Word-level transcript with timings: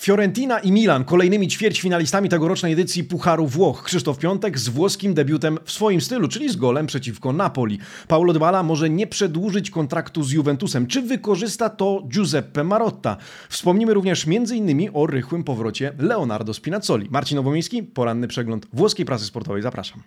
Fiorentina 0.00 0.58
i 0.58 0.72
Milan 0.72 1.04
kolejnymi 1.04 1.48
ćwierćfinalistami 1.48 2.28
tegorocznej 2.28 2.72
edycji 2.72 3.04
Pucharu 3.04 3.46
Włoch. 3.46 3.82
Krzysztof 3.84 4.18
Piątek 4.18 4.58
z 4.58 4.68
włoskim 4.68 5.14
debiutem 5.14 5.58
w 5.64 5.72
swoim 5.72 6.00
stylu, 6.00 6.28
czyli 6.28 6.48
z 6.48 6.56
golem 6.56 6.86
przeciwko 6.86 7.32
Napoli. 7.32 7.78
Paulo 8.08 8.32
Dybala 8.32 8.62
może 8.62 8.90
nie 8.90 9.06
przedłużyć 9.06 9.70
kontraktu 9.70 10.22
z 10.22 10.32
Juventusem. 10.32 10.86
Czy 10.86 11.02
wykorzysta 11.02 11.70
to 11.70 12.02
Giuseppe 12.08 12.64
Marotta? 12.64 13.16
Wspomnimy 13.48 13.94
również 13.94 14.26
m.in. 14.26 14.90
o 14.94 15.06
rychłym 15.06 15.44
powrocie 15.44 15.92
Leonardo 15.98 16.54
Spinazzoli. 16.54 17.08
Marcin 17.10 17.36
Nowomiejski, 17.36 17.82
poranny 17.82 18.28
przegląd 18.28 18.66
włoskiej 18.72 19.06
prasy 19.06 19.24
sportowej. 19.24 19.62
Zapraszam. 19.62 20.02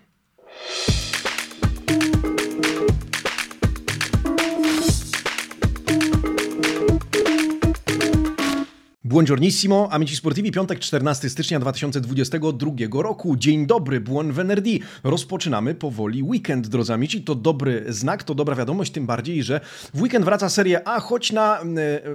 Buongiornissimo, 9.05 9.87
amici 9.91 10.15
sportivi, 10.15 10.51
piątek 10.51 10.79
14 10.79 11.29
stycznia 11.29 11.59
2022 11.59 12.71
roku. 13.01 13.35
Dzień 13.37 13.67
dobry, 13.67 14.01
buon 14.01 14.31
venerdì. 14.31 14.79
Rozpoczynamy 15.03 15.75
powoli 15.75 16.23
weekend, 16.23 16.67
drodzy 16.67 16.93
amici. 16.93 17.23
To 17.23 17.35
dobry 17.35 17.85
znak, 17.87 18.23
to 18.23 18.35
dobra 18.35 18.55
wiadomość, 18.55 18.91
tym 18.91 19.05
bardziej, 19.05 19.43
że 19.43 19.59
w 19.93 20.01
weekend 20.01 20.25
wraca 20.25 20.49
Serie 20.49 20.87
A, 20.87 20.99
choć 20.99 21.31
na 21.31 21.61
e, 21.61 21.65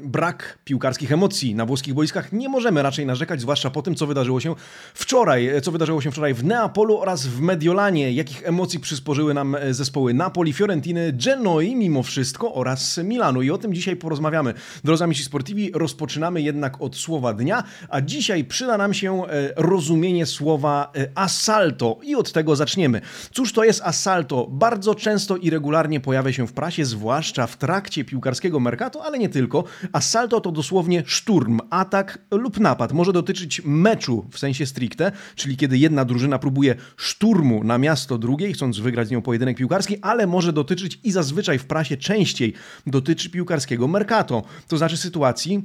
brak 0.03 0.59
piłkarskich 0.65 1.13
emocji 1.13 1.55
na 1.55 1.67
włoskich 1.67 1.95
boiskach 1.95 2.33
nie 2.33 2.49
możemy 2.49 2.83
raczej 2.83 3.07
narzekać, 3.07 3.41
zwłaszcza 3.41 3.71
po 3.71 3.83
tym, 3.83 3.95
co 3.95 4.07
wydarzyło 4.07 4.41
się 4.41 4.55
wczoraj. 4.95 5.47
E, 5.49 5.61
co 5.61 5.73
wydarzyło 5.73 6.01
się 6.01 6.11
wczoraj 6.11 6.35
w 6.35 6.45
Neapolu 6.45 6.99
oraz 6.99 7.27
w 7.27 7.41
Mediolanie. 7.41 8.13
Jakich 8.13 8.47
emocji 8.47 8.81
przysporzyły 8.81 9.35
nam 9.35 9.55
e, 9.55 9.75
zespoły 9.75 10.15
Napoli, 10.15 10.53
Fiorentiny, 10.53 11.13
Genoi 11.13 11.77
mimo 11.77 12.03
wszystko 12.03 12.55
oraz 12.55 12.99
Milanu. 12.99 13.43
I 13.43 13.51
o 13.51 13.59
tym 13.59 13.75
dzisiaj 13.75 13.97
porozmawiamy. 13.97 14.55
Drodzy 14.85 15.05
amici 15.05 15.25
sportivi, 15.25 15.71
rozpoczynamy 15.75 16.43
jednak 16.43 16.78
od 16.79 16.97
słowa 16.97 17.35
dnia, 17.35 17.65
a 17.89 18.01
dzisiaj 18.01 18.45
przyda 18.45 18.79
nam 18.79 18.95
się 18.95 19.27
e, 19.27 19.53
rozumienie 19.57 20.27
słowa 20.27 20.93
e, 20.97 21.09
assalto 21.15 21.99
i 22.03 22.15
od 22.15 22.33
tego 22.33 22.57
zaczniemy. 22.57 23.01
Cóż 23.33 23.53
to 23.53 23.65
jest 23.65 23.83
assalto? 23.85 24.47
Bardzo 24.51 24.95
często 24.95 25.37
i 25.37 25.51
regularnie 25.51 26.01
pojawia 26.01 26.33
się 26.33 26.47
w 26.47 26.53
prasie, 26.53 26.85
zwłaszcza 26.85 27.47
w 27.47 27.57
trakcie 27.57 28.05
piłkarskiego 28.05 28.61
mercato, 28.61 29.05
ale 29.05 29.19
nie 29.19 29.29
tylko. 29.29 29.65
Assalto 29.93 30.41
to 30.41 30.53
dosłownie 30.53 31.03
szturm, 31.07 31.61
atak 31.71 32.19
lub 32.31 32.61
napad. 32.61 32.93
Może 32.93 33.13
dotyczyć 33.13 33.63
meczu 33.65 34.27
w 34.31 34.39
sensie 34.39 34.67
stricte, 34.67 35.13
czyli 35.35 35.57
kiedy 35.57 35.79
jedna 35.79 36.05
drużyna 36.05 36.39
próbuje 36.39 36.75
szturmu 36.97 37.65
na 37.65 37.79
miasto 37.79 38.19
drugiej, 38.19 38.53
chcąc 38.53 38.79
wygrać 38.79 39.09
z 39.09 39.11
nią 39.11 39.23
pojedynek 39.23 39.57
piłkarski, 39.57 39.99
ale 40.03 40.27
może 40.27 40.53
dotyczyć 40.53 41.01
i 41.05 41.13
zazwyczaj 41.13 41.59
w 41.59 41.65
prasie 41.65 41.97
częściej 41.97 42.55
dotyczy 42.87 43.31
piłkarskiego 43.31 43.89
mercato. 43.89 44.43
To 44.69 44.77
znaczy 44.77 44.97
sytuacji, 44.97 45.63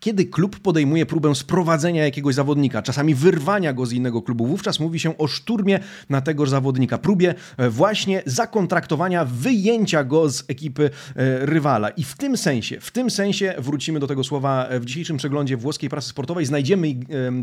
kiedy 0.00 0.24
klub 0.24 0.58
podejmuje 0.60 1.06
próbę 1.06 1.34
sprowadzenia 1.34 2.04
jakiegoś 2.04 2.34
zawodnika, 2.34 2.82
czasami 2.82 3.14
wyrwania 3.14 3.72
go 3.72 3.86
z 3.86 3.92
innego 3.92 4.22
klubu, 4.22 4.46
wówczas 4.46 4.80
mówi 4.80 5.00
się 5.00 5.18
o 5.18 5.26
szturmie 5.26 5.80
na 6.10 6.20
tegoż 6.20 6.50
zawodnika, 6.50 6.98
próbie 6.98 7.34
e, 7.56 7.70
właśnie 7.70 8.22
zakontraktowania, 8.26 9.24
wyjęcia 9.24 10.04
go 10.04 10.30
z 10.30 10.44
ekipy 10.48 10.90
e, 11.16 11.46
rywala. 11.46 11.90
I 11.90 12.04
w 12.04 12.16
tym 12.16 12.36
sensie, 12.36 12.80
w 12.80 12.90
tym 12.90 13.10
sensie 13.10 13.54
wrócimy 13.58 14.00
do 14.00 14.06
tego 14.06 14.24
słowa 14.24 14.68
w 14.80 14.84
dzisiejszym 14.84 15.16
przeglądzie 15.16 15.56
włoskiej 15.56 15.90
prasy 15.90 16.08
sportowej. 16.08 16.46
Znajdziemy 16.46 16.94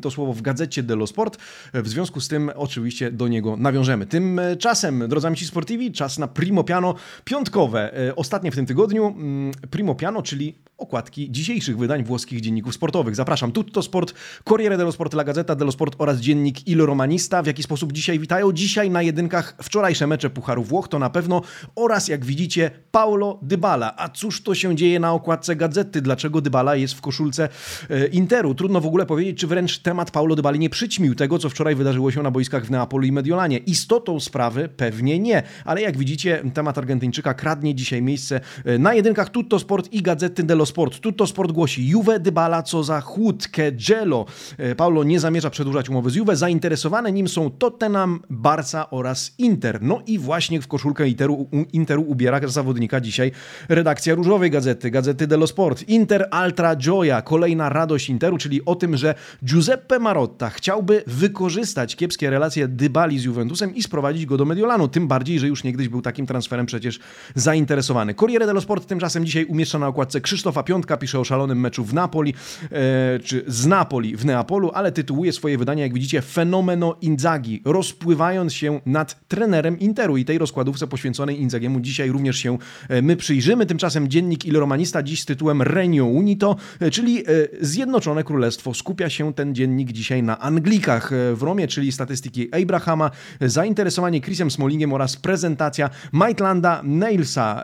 to 0.02 0.12
słowo 0.12 0.34
w 0.34 0.42
gazecie 0.42 0.84
dello 0.84 1.08
Sport. 1.08 1.38
W 1.74 1.88
związku 1.88 2.22
z 2.22 2.28
tym 2.28 2.52
oczywiście 2.56 3.12
do 3.12 3.28
niego 3.28 3.58
nawiążemy. 3.58 4.06
Tymczasem, 4.06 5.08
drodzy 5.08 5.28
amici 5.28 5.46
sportivi, 5.46 5.92
czas 5.92 6.18
na 6.18 6.28
Primo 6.28 6.64
Piano 6.64 6.96
piątkowe. 7.24 8.08
E, 8.08 8.16
ostatnie 8.16 8.52
w 8.52 8.56
tym 8.56 8.66
tygodniu 8.66 9.08
mm, 9.08 9.52
Primo 9.70 9.96
Piano, 9.96 10.22
czyli 10.22 10.56
okładki 10.78 11.32
dzisiejszych 11.32 11.78
wydań 11.78 12.04
włoskich 12.04 12.42
dzienników 12.46 12.74
sportowych. 12.74 13.16
Zapraszam. 13.16 13.52
Tutto 13.52 13.82
Sport, 13.82 14.14
Corriere 14.44 14.78
dello 14.78 14.92
Sport, 14.92 15.14
La 15.14 15.24
Gazzetta 15.24 15.56
dello 15.56 15.72
Sport 15.72 15.96
oraz 15.98 16.18
dziennik 16.18 16.68
Il 16.68 16.82
Romanista. 16.82 17.44
W 17.44 17.48
jaki 17.48 17.64
sposób 17.64 17.94
dzisiaj 17.94 18.20
witają? 18.20 18.52
Dzisiaj 18.52 18.90
na 18.90 19.02
jedynkach 19.02 19.56
wczorajsze 19.64 20.08
mecze 20.08 20.30
Pucharu 20.30 20.64
Włoch 20.64 20.88
to 20.88 21.00
na 21.00 21.10
pewno 21.10 21.42
oraz 21.76 22.08
jak 22.08 22.26
widzicie 22.26 22.72
Paulo 22.92 23.40
Dybala. 23.42 23.94
A 23.98 24.10
cóż 24.10 24.42
to 24.42 24.56
się 24.56 24.76
dzieje 24.76 25.00
na 25.00 25.14
okładce 25.14 25.56
Gazety? 25.56 26.02
Dlaczego 26.02 26.42
Dybala 26.42 26.76
jest 26.76 26.94
w 26.94 27.02
koszulce 27.02 27.50
e, 27.90 28.08
Interu? 28.08 28.56
Trudno 28.56 28.82
w 28.82 28.86
ogóle 28.86 29.06
powiedzieć, 29.06 29.40
czy 29.40 29.48
wręcz 29.48 29.80
temat 29.80 30.12
Paulo 30.12 30.36
Dybali 30.36 30.60
nie 30.60 30.70
przyćmił 30.70 31.16
tego, 31.16 31.40
co 31.40 31.50
wczoraj 31.50 31.76
wydarzyło 31.76 32.12
się 32.12 32.24
na 32.24 32.32
boiskach 32.32 32.66
w 32.66 32.72
Neapolu 32.72 33.06
i 33.06 33.12
Mediolanie. 33.12 33.58
Istotą 33.58 34.20
sprawy 34.20 34.70
pewnie 34.78 35.20
nie, 35.20 35.44
ale 35.66 35.82
jak 35.82 35.98
widzicie 35.98 36.44
temat 36.54 36.78
Argentyńczyka 36.78 37.34
kradnie 37.34 37.76
dzisiaj 37.76 38.02
miejsce 38.02 38.40
e, 38.66 38.78
na 38.80 38.94
jedynkach 38.94 39.30
Tutto 39.30 39.60
Sport 39.60 39.94
i 39.94 40.02
Gazety 40.02 40.44
dello 40.44 40.66
Sport. 40.66 41.00
Tutto 41.00 41.28
Sport 41.28 41.52
głosi 41.52 41.88
Juve 41.88 42.20
Dybala 42.20 42.35
Dybala, 42.36 42.64
co 42.64 42.84
za 42.84 43.02
chłódkę 43.02 43.72
Gelo. 43.72 44.26
E, 44.58 44.76
Paulo 44.76 45.04
nie 45.04 45.20
zamierza 45.20 45.50
przedłużać 45.50 45.90
umowy 45.90 46.10
z 46.10 46.16
Juve. 46.16 46.36
Zainteresowane 46.36 47.12
nim 47.12 47.28
są 47.28 47.52
Tottenham, 47.52 48.20
Barca 48.30 48.90
oraz 48.90 49.32
Inter. 49.38 49.82
No 49.82 50.02
i 50.08 50.20
właśnie 50.20 50.62
w 50.62 50.68
koszulkę 50.68 51.08
Interu, 51.08 51.50
Interu 51.74 52.02
ubiera 52.08 52.48
zawodnika 52.48 53.02
dzisiaj 53.02 53.32
redakcja 53.70 54.16
Różowej 54.16 54.52
Gazety, 54.52 54.92
Gazety 54.92 55.28
dello 55.28 55.48
Sport. 55.48 55.90
Inter 55.90 56.28
Altra 56.32 56.76
Gioia, 56.76 57.22
kolejna 57.22 57.70
radość 57.70 58.10
Interu, 58.10 58.38
czyli 58.38 58.66
o 58.66 58.76
tym, 58.76 58.98
że 58.98 59.16
Giuseppe 59.46 60.00
Marotta 60.00 60.50
chciałby 60.50 61.04
wykorzystać 61.08 61.96
kiepskie 61.96 62.30
relacje 62.30 62.68
Dybali 62.68 63.20
z 63.20 63.24
Juventusem 63.24 63.76
i 63.76 63.84
sprowadzić 63.84 64.26
go 64.26 64.38
do 64.38 64.46
Mediolanu. 64.46 64.88
Tym 64.88 65.08
bardziej, 65.08 65.40
że 65.40 65.48
już 65.48 65.64
niegdyś 65.64 65.90
był 65.90 66.02
takim 66.02 66.26
transferem 66.26 66.66
przecież 66.66 67.00
zainteresowany. 67.36 68.14
Corriere 68.14 68.46
dello 68.46 68.62
Sport 68.62 68.88
tymczasem 68.88 69.26
dzisiaj 69.26 69.46
umieszcza 69.46 69.80
na 69.80 69.88
okładce 69.88 70.22
Krzysztofa 70.22 70.64
Piątka, 70.64 70.98
pisze 70.98 71.20
o 71.20 71.24
szalonym 71.24 71.60
meczu 71.60 71.84
w 71.84 71.94
Napoli. 71.94 72.25
Napoli, 72.26 72.34
e, 72.72 73.20
czy 73.20 73.44
z 73.48 73.66
Napoli 73.66 74.18
w 74.18 74.26
Neapolu, 74.26 74.72
ale 74.74 74.92
tytułuje 74.92 75.34
swoje 75.34 75.58
wydanie, 75.58 75.82
jak 75.82 75.94
widzicie, 75.94 76.22
Fenomeno 76.22 76.96
Inzaghi, 77.02 77.62
rozpływając 77.66 78.54
się 78.54 78.80
nad 78.86 79.28
trenerem 79.28 79.80
Interu 79.80 80.18
i 80.18 80.26
tej 80.26 80.38
rozkładówce 80.38 80.88
poświęconej 80.88 81.42
Inzagiemu 81.42 81.80
dzisiaj 81.80 82.10
również 82.10 82.38
się 82.38 82.58
e, 82.90 83.02
my 83.02 83.16
przyjrzymy. 83.16 83.66
Tymczasem 83.66 84.08
dziennik 84.08 84.46
Il 84.46 84.58
Romanista 84.58 85.04
dziś 85.04 85.22
z 85.22 85.26
tytułem 85.26 85.62
Regno 85.62 86.06
Unito, 86.06 86.56
e, 86.80 86.92
czyli 86.92 87.24
Zjednoczone 87.62 88.24
Królestwo. 88.24 88.74
Skupia 88.74 89.10
się 89.10 89.34
ten 89.34 89.56
dziennik 89.56 89.92
dzisiaj 89.92 90.24
na 90.24 90.40
Anglikach 90.40 91.12
w 91.34 91.44
Romie, 91.44 91.68
czyli 91.68 91.92
statystyki 91.92 92.50
Abrahama, 92.56 93.12
zainteresowanie 93.42 94.22
Chrisem 94.22 94.52
Smolingiem 94.52 94.94
oraz 94.94 95.18
prezentacja 95.18 95.90
Maitlanda 96.12 96.82
Nailsa. 96.84 97.64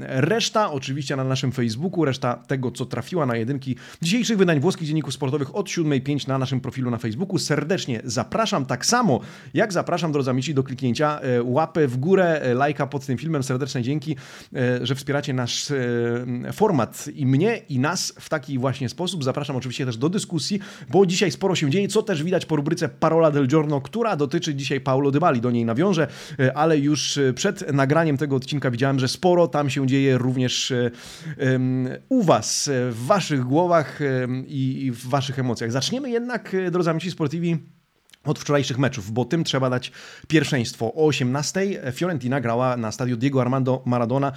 Reszta 0.00 0.72
oczywiście 0.72 1.16
na 1.16 1.24
naszym 1.24 1.52
Facebooku, 1.52 2.04
reszta 2.04 2.34
tego, 2.34 2.70
co 2.70 2.86
trafiła 2.86 3.26
na 3.26 3.36
jedynki 3.36 3.76
dzisiejszych 4.02 4.38
wydań 4.38 4.60
włoskich 4.60 4.88
dzienników 4.88 5.14
sportowych 5.14 5.56
od 5.56 5.66
7.05 5.66 6.28
na 6.28 6.38
naszym 6.38 6.60
profilu 6.60 6.90
na 6.90 6.98
Facebooku. 6.98 7.38
Serdecznie 7.38 8.00
zapraszam, 8.04 8.66
tak 8.66 8.86
samo 8.86 9.20
jak 9.54 9.72
zapraszam, 9.72 10.12
drodzy 10.12 10.30
amici, 10.30 10.54
do 10.54 10.62
kliknięcia 10.62 11.20
e, 11.20 11.42
łapy 11.42 11.88
w 11.88 11.96
górę, 11.96 12.40
e, 12.42 12.54
lajka 12.54 12.86
pod 12.86 13.06
tym 13.06 13.18
filmem. 13.18 13.42
Serdeczne 13.42 13.82
dzięki, 13.82 14.16
e, 14.54 14.86
że 14.86 14.94
wspieracie 14.94 15.32
nasz 15.32 15.72
format 16.52 17.08
i 17.14 17.26
mnie, 17.26 17.56
i 17.68 17.78
nas 17.78 18.14
w 18.20 18.28
taki 18.28 18.58
właśnie 18.58 18.88
sposób. 18.88 19.24
Zapraszam 19.24 19.56
oczywiście 19.56 19.86
też 19.86 19.96
do 19.96 20.08
dyskusji, 20.08 20.60
bo 20.90 21.06
dzisiaj 21.06 21.30
sporo 21.30 21.54
się 21.54 21.70
dzieje, 21.70 21.88
co 21.88 22.02
też 22.02 22.22
widać 22.22 22.46
po 22.46 22.56
rubryce 22.56 22.88
Parola 22.88 23.30
del 23.30 23.46
Giorno, 23.46 23.80
która 23.80 24.16
dotyczy 24.16 24.54
dzisiaj 24.54 24.80
Paulo 24.80 25.10
Dybali. 25.10 25.40
Do 25.40 25.50
niej 25.50 25.64
nawiążę, 25.64 26.06
ale 26.54 26.78
już 26.78 27.18
przed 27.34 27.72
nagraniem 27.72 28.16
tego 28.16 28.36
odcinka 28.36 28.70
widziałem, 28.70 28.98
że 28.98 29.08
sporo 29.08 29.48
tam 29.48 29.70
się 29.70 29.86
dzieje 29.86 30.18
również 30.18 30.72
u 32.08 32.22
Was, 32.22 32.70
w 32.72 33.06
Waszych 33.06 33.44
głowach 33.44 33.89
i 34.46 34.90
w 34.94 35.08
waszych 35.08 35.38
emocjach. 35.38 35.72
Zaczniemy 35.72 36.10
jednak, 36.10 36.54
e, 36.54 36.70
drodzy 36.70 36.90
amici 36.90 37.10
sportivi, 37.10 37.58
od 38.24 38.38
wczorajszych 38.38 38.78
meczów, 38.78 39.12
bo 39.12 39.24
tym 39.24 39.44
trzeba 39.44 39.70
dać 39.70 39.92
pierwszeństwo. 40.28 40.94
O 40.94 41.06
18 41.06 41.92
Fiorentina 41.92 42.40
grała 42.40 42.76
na 42.76 42.92
stadiu 42.92 43.16
Diego 43.16 43.40
Armando 43.40 43.82
Maradona 43.86 44.32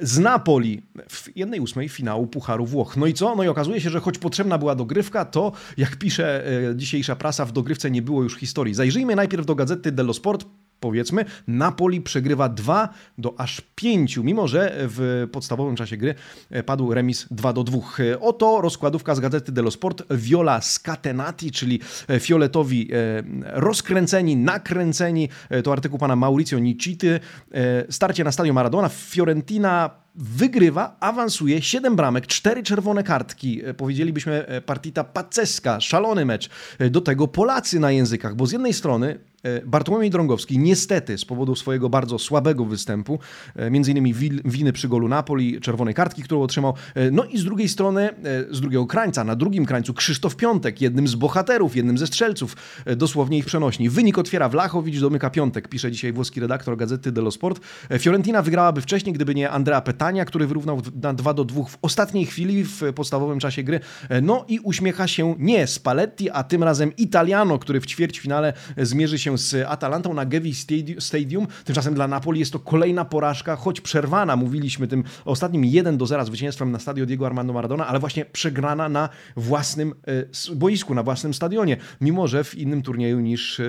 z 0.00 0.18
Napoli 0.18 0.82
w 1.08 1.36
jednej 1.36 1.60
ósmej 1.60 1.88
finału 1.88 2.26
Pucharu 2.26 2.66
Włoch. 2.66 2.96
No 2.96 3.06
i 3.06 3.14
co? 3.14 3.36
No 3.36 3.42
i 3.44 3.48
okazuje 3.48 3.80
się, 3.80 3.90
że 3.90 4.00
choć 4.00 4.18
potrzebna 4.18 4.58
była 4.58 4.74
dogrywka, 4.74 5.24
to 5.24 5.52
jak 5.76 5.96
pisze 5.96 6.46
e, 6.70 6.76
dzisiejsza 6.76 7.16
prasa, 7.16 7.44
w 7.44 7.52
dogrywce 7.52 7.90
nie 7.90 8.02
było 8.02 8.22
już 8.22 8.36
historii. 8.36 8.74
Zajrzyjmy 8.74 9.16
najpierw 9.16 9.46
do 9.46 9.54
gazety 9.54 9.92
dello 9.92 10.14
Sport, 10.14 10.46
powiedzmy, 10.80 11.24
Napoli 11.48 12.00
przegrywa 12.00 12.48
2 12.48 12.88
do 13.18 13.40
aż 13.40 13.62
5, 13.74 14.16
mimo 14.16 14.48
że 14.48 14.72
w 14.76 15.28
podstawowym 15.32 15.76
czasie 15.76 15.96
gry 15.96 16.14
e, 16.50 16.62
padł 16.62 16.94
remis 16.94 17.26
2 17.30 17.52
do 17.52 17.64
2. 17.64 17.78
E, 17.78 18.20
oto 18.20 18.60
rozkładówka 18.60 19.14
z 19.14 19.20
gazety 19.20 19.52
dello 19.52 19.70
Sport. 19.70 20.02
Viola 20.10 20.60
scatenati, 20.60 21.50
czyli 21.50 21.80
e, 22.08 22.20
fioletowi 22.20 22.90
rozkręceni, 23.42 24.36
nakręceni. 24.36 25.28
To 25.64 25.72
artykuł 25.72 25.98
pana 25.98 26.16
Mauricio 26.16 26.58
Nicity. 26.58 27.20
Starcie 27.90 28.24
na 28.24 28.32
stadion 28.32 28.54
Maradona. 28.54 28.88
Fiorentina 28.88 29.90
wygrywa, 30.14 30.96
awansuje, 31.00 31.62
7 31.62 31.96
bramek, 31.96 32.26
4 32.26 32.62
czerwone 32.62 33.02
kartki, 33.02 33.62
powiedzielibyśmy 33.76 34.62
partita 34.66 35.04
paceska, 35.04 35.80
szalony 35.80 36.24
mecz. 36.24 36.50
Do 36.90 37.00
tego 37.00 37.28
Polacy 37.28 37.80
na 37.80 37.90
językach, 37.90 38.34
bo 38.34 38.46
z 38.46 38.52
jednej 38.52 38.72
strony 38.72 39.18
Bartłomiej 39.66 40.10
Drągowski 40.10 40.58
niestety 40.58 41.18
z 41.18 41.24
powodu 41.24 41.54
swojego 41.54 41.90
bardzo 41.90 42.18
słabego 42.18 42.64
występu, 42.64 43.18
e, 43.56 43.70
między 43.70 43.90
innymi 43.90 44.14
winy 44.44 44.72
przy 44.72 44.88
golu 44.88 45.08
Napoli, 45.08 45.60
czerwonej 45.60 45.94
kartki, 45.94 46.22
którą 46.22 46.42
otrzymał, 46.42 46.74
e, 46.94 47.10
no 47.10 47.24
i 47.24 47.38
z 47.38 47.44
drugiej 47.44 47.68
strony, 47.68 48.10
z 48.50 48.60
drugiego 48.60 48.86
krańca, 48.86 49.24
na 49.24 49.36
drugim 49.36 49.66
krańcu 49.66 49.94
Krzysztof 49.94 50.36
Piątek, 50.36 50.80
jednym 50.80 51.08
z 51.08 51.14
bohaterów, 51.14 51.76
jednym 51.76 51.98
ze 51.98 52.06
strzelców, 52.06 52.56
dosłownie 52.96 53.38
ich 53.38 53.44
przenośni. 53.44 53.90
Wynik 53.90 54.18
otwiera 54.18 54.48
Wlachowicz, 54.48 55.00
domyka 55.00 55.30
Piątek, 55.30 55.68
pisze 55.68 55.92
dzisiaj 55.92 56.12
włoski 56.12 56.40
redaktor 56.40 56.76
gazety 56.76 57.12
Dello 57.12 57.30
Sport. 57.30 57.60
Fiorentina 57.98 58.42
wygrałaby 58.42 58.80
wcześniej, 58.80 59.12
gdyby 59.12 59.34
nie 59.34 59.50
Andrea 59.50 59.80
Petania, 59.80 60.24
który 60.24 60.46
wyrównał 60.46 60.82
na 61.02 61.14
2 61.14 61.34
do 61.34 61.44
2 61.44 61.64
w 61.64 61.78
ostatniej 61.82 62.26
chwili 62.26 62.64
w 62.64 62.82
podstawowym 62.94 63.38
czasie 63.38 63.62
gry. 63.62 63.80
No 64.22 64.44
i 64.48 64.60
uśmiecha 64.60 65.08
się 65.08 65.34
nie 65.38 65.66
Spalletti, 65.66 66.30
a 66.30 66.44
tym 66.44 66.64
razem 66.64 66.96
Italiano, 66.96 67.58
który 67.58 67.80
w 67.80 67.86
ćwierćfinale 67.86 68.52
zmierzy 68.76 69.18
się 69.18 69.29
z 69.38 69.66
Atalantą 69.68 70.14
na 70.14 70.26
Gevi 70.26 70.54
Stadium. 70.98 71.46
Tymczasem 71.64 71.94
dla 71.94 72.08
Napoli 72.08 72.40
jest 72.40 72.52
to 72.52 72.58
kolejna 72.58 73.04
porażka, 73.04 73.56
choć 73.56 73.80
przerwana. 73.80 74.36
Mówiliśmy 74.36 74.88
tym 74.88 75.04
ostatnim 75.24 75.64
1 75.64 75.98
do 75.98 76.06
0 76.06 76.24
zwycięstwem 76.24 76.72
na 76.72 76.78
stadio 76.78 77.06
Diego 77.06 77.26
Armando 77.26 77.52
Maradona, 77.52 77.86
ale 77.86 77.98
właśnie 77.98 78.24
przegrana 78.24 78.88
na 78.88 79.08
własnym 79.36 79.94
e, 80.50 80.54
boisku, 80.54 80.94
na 80.94 81.02
własnym 81.02 81.34
stadionie, 81.34 81.76
mimo 82.00 82.28
że 82.28 82.44
w 82.44 82.54
innym 82.54 82.82
turnieju 82.82 83.20
niż 83.20 83.60
e, 83.60 83.64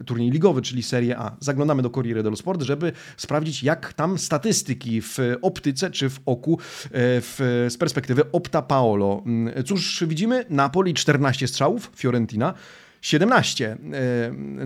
e, 0.00 0.04
turniej 0.04 0.30
ligowy, 0.30 0.62
czyli 0.62 0.82
Serie 0.82 1.18
A. 1.18 1.36
Zaglądamy 1.40 1.82
do 1.82 1.90
Corriere 1.90 2.22
dello 2.22 2.36
Sport, 2.36 2.62
żeby 2.62 2.92
sprawdzić, 3.16 3.62
jak 3.62 3.92
tam 3.92 4.18
statystyki 4.18 5.02
w 5.02 5.18
optyce 5.42 5.90
czy 5.90 6.10
w 6.10 6.20
oku 6.26 6.58
w, 6.92 7.66
z 7.70 7.76
perspektywy 7.76 8.32
Opta 8.32 8.62
Paolo. 8.62 9.22
Mm, 9.26 9.64
cóż 9.64 10.04
widzimy? 10.06 10.44
Napoli 10.50 10.94
14 10.94 11.48
strzałów, 11.48 11.90
Fiorentina 11.96 12.54
17. 13.02 13.66
E, 13.66 13.76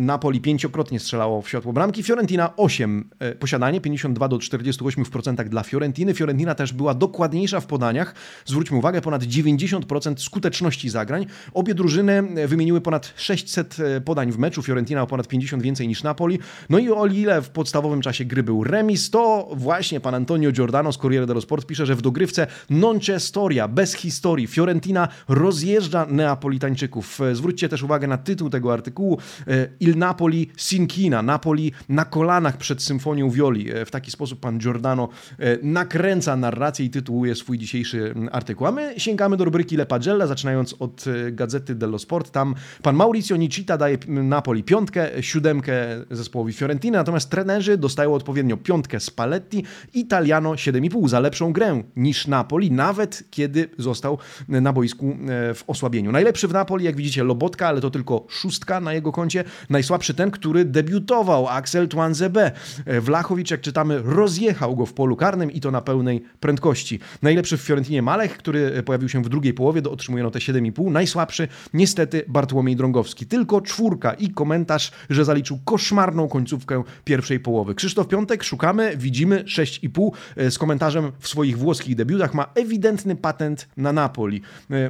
Napoli 0.01 0.41
pięciokrotnie 0.41 1.01
strzelało 1.01 1.43
w 1.43 1.49
światło 1.49 1.73
bramki, 1.73 2.03
Fiorentina 2.03 2.57
8. 2.57 3.11
E, 3.19 3.35
posiadanie 3.35 3.81
52 3.81 4.29
do 4.29 4.37
48% 4.37 5.05
w 5.05 5.11
procentach 5.11 5.49
dla 5.49 5.63
Fiorentiny. 5.63 6.15
Fiorentina 6.15 6.55
też 6.55 6.73
była 6.73 6.95
dokładniejsza 6.95 7.61
w 7.61 7.67
podaniach. 7.67 8.15
Zwróćmy 8.47 8.79
uwagę, 8.79 9.01
ponad 9.01 9.23
90% 9.23 10.19
skuteczności 10.19 10.91
zagrań. 10.91 11.27
Obie 11.55 11.75
drużyny 11.75 12.23
wymieniły 12.49 12.81
ponad 12.81 13.13
600 13.17 13.77
e, 13.81 14.01
podań 14.01 14.33
w 14.33 14.39
meczu. 14.39 14.63
Fiorentina 14.63 15.03
o 15.03 15.07
ponad 15.07 15.29
50 15.29 15.63
więcej 15.63 15.89
niż 15.89 16.03
Napoli. 16.03 16.39
No 16.71 16.79
i 16.79 16.91
o 16.91 17.07
ile 17.07 17.43
w 17.43 17.51
podstawowym 17.51 18.01
czasie 18.01 18.25
gry 18.25 18.43
był 18.43 18.65
remis, 18.65 19.11
to 19.11 19.49
właśnie 19.53 20.01
pan 20.01 20.15
Antonio 20.15 20.53
Giordano 20.53 20.93
z 20.93 20.99
Corriere 20.99 21.27
dello 21.27 21.41
Sport 21.41 21.67
pisze, 21.67 21.87
że 21.87 21.97
w 21.97 22.03
dogrywce 22.03 22.47
non 22.71 22.99
c'è 22.99 23.21
storia, 23.21 23.69
bez 23.69 23.95
historii. 23.95 24.47
Fiorentina 24.47 25.09
rozjeżdża 25.29 26.07
Neapolitańczyków. 26.11 27.19
Zwróćcie 27.33 27.69
też 27.69 27.83
uwagę 27.83 28.07
na 28.07 28.19
tytuł 28.25 28.51
tego 28.51 28.73
artykułu 28.73 29.19
e, 29.49 29.69
Il 29.81 29.99
Napoli 29.99 30.51
Sinkina, 30.57 31.23
Napoli 31.23 31.73
na 31.89 32.05
kolanach 32.05 32.57
przed 32.57 32.83
symfonią 32.83 33.31
Violi. 33.31 33.73
E, 33.73 33.85
w 33.85 33.91
taki 33.91 34.11
sposób 34.11 34.41
pan 34.41 34.59
Giordano 34.59 35.09
e, 35.39 35.59
nakręca 35.63 36.37
narrację 36.37 36.87
i 36.87 36.91
tytułuje 36.91 37.35
swój 37.35 37.59
dzisiejszy 37.59 38.15
artykuł. 38.33 38.67
A 38.67 38.73
my 38.73 38.95
sięgamy 38.97 39.37
do 39.37 39.45
rubryki 39.45 39.77
Le 39.77 39.87
Pagella, 39.87 40.27
zaczynając 40.27 40.75
od 40.79 41.05
gazety 41.33 41.75
dello 41.75 41.99
Sport. 41.99 42.31
Tam 42.31 42.55
pan 42.83 42.97
Maurizio 42.97 43.37
Nicita 43.37 43.77
daje 43.77 43.99
Napoli 44.09 44.65
piątkę, 44.65 45.09
siódemkę 45.21 45.73
zespołowi 46.11 46.53
Fiorentiny, 46.53 46.99
natomiast 46.99 47.31
trenerzy 47.31 47.77
dostają 47.79 48.15
odpowiednio 48.15 48.57
piątkę 48.57 49.01
Spalletti, 49.01 49.65
Italiano 49.95 50.53
7,5 50.53 51.09
za 51.09 51.21
lepszą 51.21 51.53
grę 51.53 51.83
niż 51.97 52.27
Napoli, 52.27 52.73
nawet 52.73 53.25
kiedy 53.31 53.69
został 53.79 54.19
na 54.49 54.73
boisku 54.73 55.17
w 55.55 55.65
osłabieniu. 55.67 56.13
Najlepszy 56.13 56.49
w 56.49 56.53
Napoli, 56.53 56.85
jak 56.85 56.97
widzicie, 56.97 57.25
Lobotka, 57.25 57.69
ale 57.69 57.81
to 57.81 57.91
tylko 57.91 58.10
tylko 58.11 58.27
szóstka 58.29 58.81
na 58.81 58.93
jego 58.93 59.13
koncie. 59.13 59.45
Najsłabszy 59.71 60.15
ten, 60.15 60.31
który 60.31 60.65
debiutował, 60.65 61.49
Axel 61.49 61.89
Twanzebe. 61.89 62.53
Wlachowicz, 63.01 63.51
jak 63.51 63.61
czytamy, 63.61 64.03
rozjechał 64.05 64.77
go 64.77 64.87
w 64.87 64.93
polu 64.93 65.17
karnym 65.17 65.51
i 65.51 65.61
to 65.61 65.71
na 65.71 65.81
pełnej 65.81 66.25
prędkości. 66.41 67.01
Najlepszy 67.23 67.57
w 67.57 67.61
Fiorentinie 67.61 68.03
Malech, 68.03 68.39
który 68.39 68.83
pojawił 68.83 69.09
się 69.09 69.23
w 69.23 69.29
drugiej 69.29 69.55
połowie, 69.55 69.83
otrzymuje 69.91 70.25
notę 70.25 70.39
7,5. 70.39 70.91
Najsłabszy 70.91 71.49
niestety 71.75 72.25
Bartłomiej 72.29 72.77
Drągowski. 72.77 73.27
Tylko 73.27 73.61
czwórka 73.61 74.13
i 74.13 74.31
komentarz, 74.31 74.93
że 75.11 75.25
zaliczył 75.25 75.59
koszmarną 75.65 76.29
końcówkę 76.29 76.83
pierwszej 77.05 77.41
połowy. 77.41 77.75
Krzysztof 77.75 78.09
Piątek, 78.09 78.45
szukamy, 78.45 78.97
widzimy 78.97 79.45
6,5 79.45 80.11
z 80.51 80.59
komentarzem 80.59 81.13
w 81.19 81.29
swoich 81.29 81.59
włoskich 81.59 81.97
debiutach. 81.97 82.35
Ma 82.35 82.47
ewidentny 82.55 83.17
patent 83.17 83.69
na 83.77 83.93
Napoli. 83.93 84.43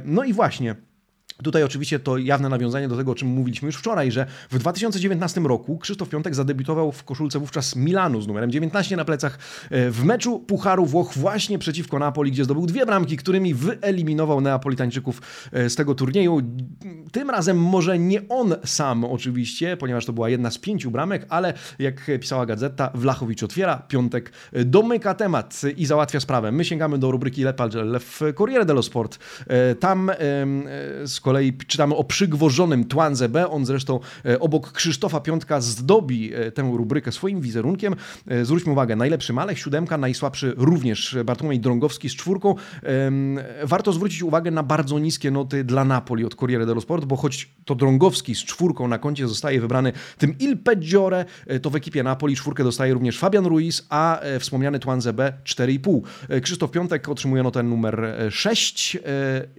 No 0.05 0.23
i 0.23 0.33
właśnie, 0.33 0.75
Tutaj 1.43 1.63
oczywiście 1.63 1.99
to 1.99 2.17
jawne 2.17 2.49
nawiązanie 2.49 2.87
do 2.87 2.97
tego, 2.97 3.11
o 3.11 3.15
czym 3.15 3.27
mówiliśmy 3.27 3.65
już 3.65 3.75
wczoraj, 3.75 4.11
że 4.11 4.25
w 4.51 4.59
2019 4.59 5.41
roku 5.41 5.77
Krzysztof 5.77 6.09
Piątek 6.09 6.35
zadebiutował 6.35 6.91
w 6.91 7.03
koszulce 7.03 7.39
wówczas 7.39 7.75
Milanu 7.75 8.21
z 8.21 8.27
numerem 8.27 8.51
19 8.51 8.95
na 8.95 9.05
plecach 9.05 9.39
e, 9.69 9.91
w 9.91 10.03
meczu 10.03 10.39
Pucharu 10.39 10.85
Włoch 10.85 11.13
właśnie 11.13 11.59
przeciwko 11.59 11.99
Napoli, 11.99 12.31
gdzie 12.31 12.45
zdobył 12.45 12.65
dwie 12.65 12.85
bramki, 12.85 13.17
którymi 13.17 13.53
wyeliminował 13.53 14.41
Neapolitańczyków 14.41 15.21
e, 15.51 15.69
z 15.69 15.75
tego 15.75 15.95
turnieju. 15.95 16.41
Tym 17.11 17.29
razem 17.29 17.59
może 17.59 17.99
nie 17.99 18.21
on 18.29 18.55
sam 18.65 19.05
oczywiście, 19.05 19.77
ponieważ 19.77 20.05
to 20.05 20.13
była 20.13 20.29
jedna 20.29 20.51
z 20.51 20.57
pięciu 20.57 20.91
bramek, 20.91 21.25
ale 21.29 21.53
jak 21.79 22.11
pisała 22.21 22.45
gazeta, 22.45 22.91
Wlachowicz 22.95 23.43
otwiera, 23.43 23.77
Piątek 23.87 24.31
e, 24.53 24.65
domyka 24.65 25.13
temat 25.13 25.61
i 25.77 25.85
załatwia 25.85 26.19
sprawę. 26.19 26.51
My 26.51 26.65
sięgamy 26.65 26.97
do 26.97 27.11
rubryki 27.11 27.43
Le 27.43 27.53
Pagelle 27.53 27.99
w 27.99 28.21
Corriere 28.37 28.65
dello 28.65 28.83
Sport. 28.83 29.19
Tam 29.79 30.11
z 31.03 31.19
kolei 31.31 31.53
czytamy 31.67 31.95
o 31.95 32.03
przygwożonym 32.03 32.87
Twanze 32.87 33.29
B. 33.29 33.49
On 33.49 33.65
zresztą 33.65 33.99
e, 34.25 34.39
obok 34.39 34.71
Krzysztofa 34.71 35.19
Piątka 35.19 35.61
zdobi 35.61 36.33
e, 36.33 36.51
tę 36.51 36.71
rubrykę 36.73 37.11
swoim 37.11 37.41
wizerunkiem. 37.41 37.95
E, 38.27 38.45
zwróćmy 38.45 38.71
uwagę, 38.71 38.95
najlepszy 38.95 39.33
Malech, 39.33 39.59
siódemka, 39.59 39.97
najsłabszy 39.97 40.53
również 40.57 41.17
Bartłomiej 41.25 41.59
Drągowski 41.59 42.09
z 42.09 42.15
czwórką. 42.15 42.55
Warto 43.63 43.93
zwrócić 43.93 44.23
uwagę 44.23 44.51
na 44.51 44.63
bardzo 44.63 44.99
niskie 44.99 45.31
noty 45.31 45.63
dla 45.63 45.85
Napoli 45.85 46.25
od 46.25 46.35
Corriere 46.35 46.65
dello 46.65 46.81
Sport, 46.81 47.05
bo 47.05 47.15
choć 47.15 47.49
to 47.65 47.75
Drągowski 47.75 48.35
z 48.35 48.39
czwórką 48.39 48.87
na 48.87 48.97
koncie 48.97 49.27
zostaje 49.27 49.61
wybrany 49.61 49.93
tym 50.17 50.35
Il 50.39 50.57
Peggiore, 50.57 51.25
to 51.61 51.69
w 51.69 51.75
ekipie 51.75 52.03
Napoli 52.03 52.35
czwórkę 52.35 52.63
dostaje 52.63 52.93
również 52.93 53.19
Fabian 53.19 53.45
Ruiz, 53.45 53.85
a 53.89 54.19
wspomniany 54.39 54.79
Twanze 54.79 55.13
B 55.13 55.33
4,5. 55.43 56.01
Krzysztof 56.41 56.71
Piątek 56.71 57.09
otrzymuje 57.09 57.43
notę 57.43 57.63
numer 57.63 58.15
6 58.29 58.97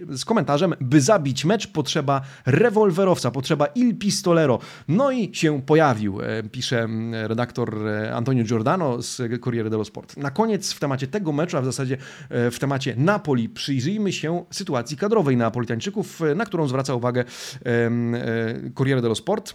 z 0.09 0.25
komentarzem, 0.25 0.73
by 0.81 1.01
zabić 1.01 1.45
mecz 1.45 1.62
potrzeba 1.67 2.21
rewolwerowca, 2.45 3.31
potrzeba 3.31 3.65
il 3.65 3.97
pistolero. 3.97 4.59
No 4.87 5.11
i 5.11 5.35
się 5.35 5.61
pojawił, 5.61 6.21
e, 6.21 6.43
pisze 6.43 6.87
redaktor 7.11 7.87
e, 7.87 8.15
Antonio 8.15 8.43
Giordano 8.43 9.01
z 9.01 9.21
Corriere 9.41 9.69
dello 9.69 9.85
Sport. 9.85 10.17
Na 10.17 10.31
koniec 10.31 10.73
w 10.73 10.79
temacie 10.79 11.07
tego 11.07 11.31
meczu, 11.31 11.57
a 11.57 11.61
w 11.61 11.65
zasadzie 11.65 11.97
e, 12.29 12.51
w 12.51 12.59
temacie 12.59 12.95
Napoli, 12.97 13.49
przyjrzyjmy 13.49 14.11
się 14.11 14.45
sytuacji 14.51 14.97
kadrowej 14.97 15.37
Napolitańczyków, 15.37 16.21
na 16.35 16.45
którą 16.45 16.67
zwraca 16.67 16.95
uwagę 16.95 17.23
Corriere 18.75 19.01
dello 19.01 19.15
Sport. 19.15 19.53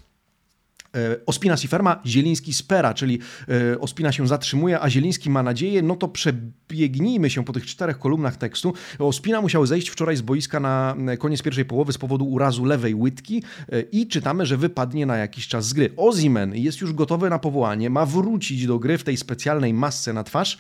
E, 0.96 1.26
Ospina 1.26 1.56
si 1.56 1.68
ferma, 1.68 2.00
Zieliński 2.06 2.54
spera, 2.54 2.94
czyli 2.94 3.18
e, 3.48 3.80
Ospina 3.80 4.12
się 4.12 4.28
zatrzymuje, 4.28 4.80
a 4.80 4.90
Zieliński 4.90 5.30
ma 5.30 5.42
nadzieję, 5.42 5.82
no 5.82 5.96
to 5.96 6.08
przebiegnijmy 6.08 7.30
się 7.30 7.44
po 7.44 7.52
tych 7.52 7.66
czterech 7.66 7.98
kolumnach 7.98 8.36
tekstu. 8.36 8.74
Ospina 8.98 9.40
musiał 9.40 9.66
zejść 9.66 9.88
wczoraj 9.88 10.16
z 10.16 10.22
boiska 10.22 10.60
na 10.60 10.96
koniec 11.18 11.42
pierwszej 11.42 11.64
połowy 11.64 11.92
z 11.92 11.98
powodu 11.98 12.24
urazu 12.24 12.64
lewej 12.64 12.94
łydki 12.94 13.42
e, 13.72 13.80
i 13.80 14.06
czytamy, 14.06 14.46
że 14.46 14.56
wypadnie 14.56 15.06
na 15.06 15.16
jakiś 15.16 15.48
czas 15.48 15.68
z 15.68 15.72
gry. 15.72 15.90
Ozimen 15.96 16.54
jest 16.54 16.80
już 16.80 16.92
gotowy 16.92 17.30
na 17.30 17.38
powołanie, 17.38 17.90
ma 17.90 18.06
wrócić 18.06 18.66
do 18.66 18.78
gry 18.78 18.98
w 18.98 19.04
tej 19.04 19.16
specjalnej 19.16 19.74
masce 19.74 20.12
na 20.12 20.24
twarz. 20.24 20.58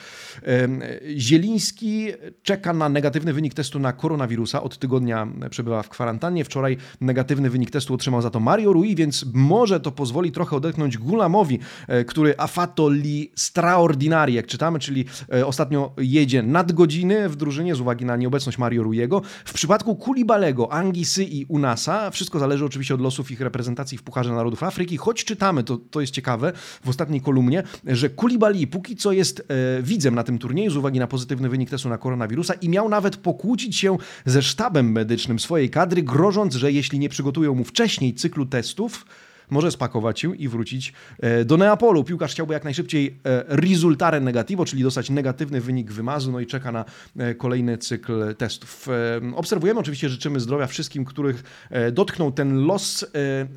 Zieliński 1.16 2.08
czeka 2.42 2.72
na 2.72 2.88
negatywny 2.88 3.32
wynik 3.32 3.54
testu 3.54 3.78
na 3.78 3.92
koronawirusa, 3.92 4.62
od 4.62 4.78
tygodnia 4.78 5.28
przebywa 5.50 5.82
w 5.82 5.88
kwarantannie. 5.88 6.44
Wczoraj 6.44 6.76
negatywny 7.00 7.50
wynik 7.50 7.70
testu 7.70 7.94
otrzymał 7.94 8.22
za 8.22 8.30
to 8.30 8.40
Mario 8.40 8.72
Rui, 8.72 8.94
więc 8.94 9.24
może 9.34 9.80
to 9.80 9.92
pozwolić 9.92 10.17
pozwoli 10.18 10.32
trochę 10.32 10.56
odetchnąć 10.56 10.98
Gulamowi, 10.98 11.58
e, 11.88 12.04
który 12.04 12.34
afato 12.38 12.88
li 12.88 13.32
straordinari, 13.36 14.34
jak 14.34 14.46
czytamy, 14.46 14.78
czyli 14.78 15.04
e, 15.32 15.46
ostatnio 15.46 15.92
jedzie 15.98 16.42
nadgodziny 16.42 17.28
w 17.28 17.36
drużynie 17.36 17.74
z 17.74 17.80
uwagi 17.80 18.04
na 18.04 18.16
nieobecność 18.16 18.58
Mario 18.58 18.82
Rujego. 18.82 19.22
W 19.44 19.52
przypadku 19.52 19.96
Kulibalego, 19.96 20.72
Angisy 20.72 21.24
i 21.24 21.44
Unasa, 21.44 22.10
wszystko 22.10 22.38
zależy 22.38 22.64
oczywiście 22.64 22.94
od 22.94 23.00
losów 23.00 23.30
ich 23.30 23.40
reprezentacji 23.40 23.98
w 23.98 24.02
Pucharze 24.02 24.32
Narodów 24.32 24.62
Afryki, 24.62 24.96
choć 24.96 25.24
czytamy, 25.24 25.64
to, 25.64 25.76
to 25.76 26.00
jest 26.00 26.12
ciekawe, 26.12 26.52
w 26.84 26.88
ostatniej 26.88 27.20
kolumnie, 27.20 27.62
że 27.84 28.10
Kulibali 28.10 28.66
póki 28.66 28.96
co 28.96 29.12
jest 29.12 29.40
e, 29.40 29.82
widzem 29.82 30.14
na 30.14 30.24
tym 30.24 30.38
turnieju 30.38 30.70
z 30.70 30.76
uwagi 30.76 30.98
na 30.98 31.06
pozytywny 31.06 31.48
wynik 31.48 31.70
testu 31.70 31.88
na 31.88 31.98
koronawirusa 31.98 32.54
i 32.54 32.68
miał 32.68 32.88
nawet 32.88 33.16
pokłócić 33.16 33.76
się 33.76 33.96
ze 34.26 34.42
sztabem 34.42 34.92
medycznym 34.92 35.38
swojej 35.38 35.70
kadry, 35.70 36.02
grożąc, 36.02 36.54
że 36.54 36.72
jeśli 36.72 36.98
nie 36.98 37.08
przygotują 37.08 37.54
mu 37.54 37.64
wcześniej 37.64 38.14
cyklu 38.14 38.46
testów, 38.46 39.04
może 39.50 39.70
spakować 39.70 40.20
się 40.20 40.36
i 40.36 40.48
wrócić 40.48 40.92
do 41.44 41.56
Neapolu. 41.56 42.04
Piłkarz 42.04 42.32
chciałby 42.32 42.54
jak 42.54 42.64
najszybciej 42.64 43.18
resultare 43.48 44.20
negativo, 44.20 44.64
czyli 44.64 44.82
dostać 44.82 45.10
negatywny 45.10 45.60
wynik 45.60 45.92
wymazu, 45.92 46.32
no 46.32 46.40
i 46.40 46.46
czeka 46.46 46.72
na 46.72 46.84
kolejny 47.38 47.78
cykl 47.78 48.34
testów. 48.34 48.88
Obserwujemy, 49.34 49.80
oczywiście 49.80 50.08
życzymy 50.08 50.40
zdrowia 50.40 50.66
wszystkim, 50.66 51.04
których 51.04 51.68
dotknął 51.92 52.32
ten 52.32 52.66
los, 52.66 53.06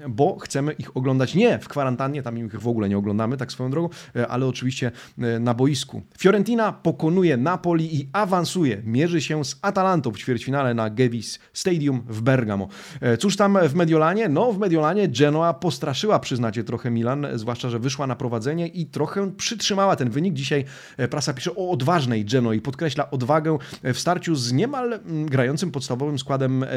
bo 0.09 0.39
chcemy 0.39 0.71
ich 0.73 0.97
oglądać 0.97 1.35
nie 1.35 1.59
w 1.59 1.67
kwarantannie, 1.67 2.23
tam 2.23 2.37
ich 2.37 2.59
w 2.59 2.67
ogóle 2.67 2.89
nie 2.89 2.97
oglądamy, 2.97 3.37
tak 3.37 3.51
swoją 3.51 3.71
drogą, 3.71 3.89
ale 4.29 4.45
oczywiście 4.45 4.91
na 5.39 5.53
boisku. 5.53 6.01
Fiorentina 6.17 6.71
pokonuje 6.71 7.37
Napoli 7.37 7.95
i 7.95 8.09
awansuje. 8.13 8.81
Mierzy 8.85 9.21
się 9.21 9.45
z 9.45 9.59
Atalantą 9.61 10.11
w 10.11 10.17
ćwierćfinale 10.17 10.73
na 10.73 10.89
Gevis 10.89 11.39
Stadium 11.53 12.03
w 12.07 12.21
Bergamo. 12.21 12.67
E, 13.01 13.17
cóż 13.17 13.35
tam 13.35 13.57
w 13.69 13.75
Mediolanie? 13.75 14.29
No 14.29 14.51
w 14.53 14.59
Mediolanie 14.59 15.07
Genoa 15.07 15.53
postraszyła, 15.81 16.19
przyznacie, 16.19 16.63
trochę 16.63 16.91
Milan, 16.91 17.27
zwłaszcza, 17.33 17.69
że 17.69 17.79
wyszła 17.79 18.07
na 18.07 18.15
prowadzenie 18.15 18.67
i 18.67 18.85
trochę 18.85 19.31
przytrzymała 19.31 19.95
ten 19.95 20.09
wynik. 20.09 20.33
Dzisiaj 20.33 20.65
e, 20.97 21.07
prasa 21.07 21.33
pisze 21.33 21.55
o 21.55 21.69
odważnej 21.69 22.25
Genoi, 22.25 22.61
podkreśla 22.61 23.11
odwagę 23.11 23.57
w 23.83 23.99
starciu 23.99 24.35
z 24.35 24.53
niemal 24.53 24.99
grającym 25.25 25.71
podstawowym 25.71 26.19
składem 26.19 26.63
e, 26.63 26.67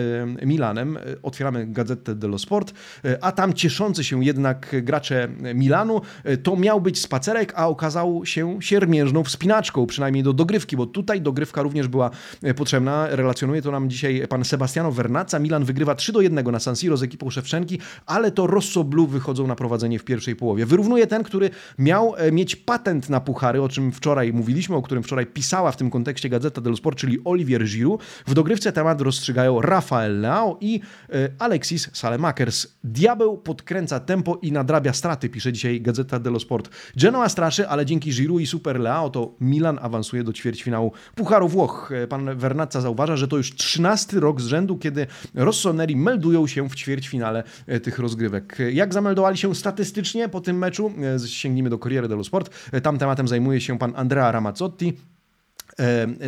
Milanem. 0.47 0.99
Otwieramy 1.23 1.67
Gazetę 1.67 2.15
dello 2.15 2.39
Sport, 2.39 2.75
a 3.21 3.33
tam 3.33 3.53
cieszący 3.53 4.05
się 4.05 4.25
jednak 4.25 4.77
gracze 4.83 5.29
Milanu, 5.55 6.01
to 6.43 6.57
miał 6.57 6.81
być 6.81 7.01
spacerek, 7.01 7.53
a 7.57 7.69
okazał 7.69 8.27
się 8.27 8.57
siermiężną 8.61 9.25
wspinaczką, 9.25 9.87
przynajmniej 9.87 10.23
do 10.23 10.33
dogrywki, 10.33 10.77
bo 10.77 10.87
tutaj 10.87 11.21
dogrywka 11.21 11.63
również 11.63 11.89
była 11.89 12.11
potrzebna. 12.57 13.07
Relacjonuje 13.11 13.63
to 13.63 13.71
nam 13.71 13.91
dzisiaj 13.91 14.29
pan 14.29 14.45
Sebastiano 14.45 14.93
Vernazza. 14.93 15.39
Milan 15.39 15.65
wygrywa 15.65 15.95
3 15.95 16.13
do 16.13 16.21
1 16.21 16.51
na 16.53 16.61
San 16.61 16.77
Siro 16.77 16.97
z 16.97 17.03
ekipą 17.03 17.31
Szewczenki, 17.31 17.79
ale 18.07 18.31
to 18.31 18.47
Rosso 18.47 18.85
Blue 18.95 19.07
wychodzą 19.07 19.47
na 19.47 19.57
prowadzenie 19.57 19.99
w 19.99 20.05
pierwszej 20.05 20.37
połowie. 20.37 20.67
Wyrównuje 20.67 21.07
ten, 21.07 21.23
który 21.23 21.51
miał 21.79 22.15
e, 22.17 22.33
mieć 22.33 22.57
patent 22.57 23.11
na 23.11 23.21
puchary, 23.21 23.63
o 23.63 23.69
czym 23.69 23.93
wczoraj 23.93 24.33
mówiliśmy, 24.33 24.77
o 24.77 24.83
którym 24.83 25.03
wczoraj 25.03 25.27
pisała 25.27 25.73
w 25.73 25.77
tym 25.77 25.91
kontekście 25.91 26.29
Gazeta 26.29 26.61
dello 26.61 26.77
Sport, 26.77 26.99
czyli 26.99 27.19
Olivier 27.25 27.65
Giroud. 27.65 28.03
W 28.27 28.35
dogrywce 28.35 28.73
temat 28.73 29.01
rozstrzygają 29.01 29.61
Rafael 29.61 30.21
Leao 30.21 30.59
i 30.61 30.81
e, 31.11 31.29
Alexis 31.39 31.91
Salemakers. 31.93 32.67
Diabeł 32.85 33.39
podkręca 33.39 34.01
tempo 34.01 34.39
i 34.43 34.53
nadrabia 34.53 34.93
straty, 34.93 35.29
pisze 35.29 35.53
dzisiaj 35.53 35.81
Gazeta 35.81 36.19
dello 36.19 36.41
Sport. 36.41 36.71
Genoa 36.97 37.29
straszy, 37.29 37.69
ale 37.69 37.87
dzięki 37.87 38.11
Giroud 38.11 38.43
i 38.43 38.47
Super 38.47 38.81
Leao 38.81 39.11
to 39.11 39.35
Milan 39.41 39.79
awansuje 39.83 40.25
do 40.25 40.33
ćwierćfinału 40.33 40.93
Pucharu 41.15 41.49
Włoch. 41.49 41.93
E, 41.93 42.07
pan 42.07 42.37
Vernazza 42.37 42.81
zauważa, 42.81 43.17
że 43.17 43.29
to 43.29 43.37
już 43.37 43.55
13 43.55 44.21
rok 44.21 44.41
z 44.41 44.47
rzędu, 44.47 44.79
kiedy 44.79 45.07
Rossoneri 45.35 45.97
meldują 45.97 46.47
się 46.47 46.69
w 46.69 46.75
ćwierćfinale 46.75 47.43
tych 47.83 47.99
rozgrywek. 47.99 48.59
Jak 48.73 48.84
zameldowali 48.93 49.37
się 49.37 49.55
statystycznie 49.55 50.29
po 50.29 50.41
tym 50.41 50.59
meczu? 50.59 50.93
E, 51.17 51.29
sięgnijmy 51.29 51.71
do 51.71 51.79
Corriere 51.79 52.09
dello 52.09 52.25
Sport. 52.25 52.51
E, 52.73 52.81
tam 52.81 52.99
tematem 52.99 53.29
zajmuje 53.29 53.61
się 53.61 53.79
pan 53.79 53.93
Andrea 53.97 54.33
Ramazzotti. 54.33 54.93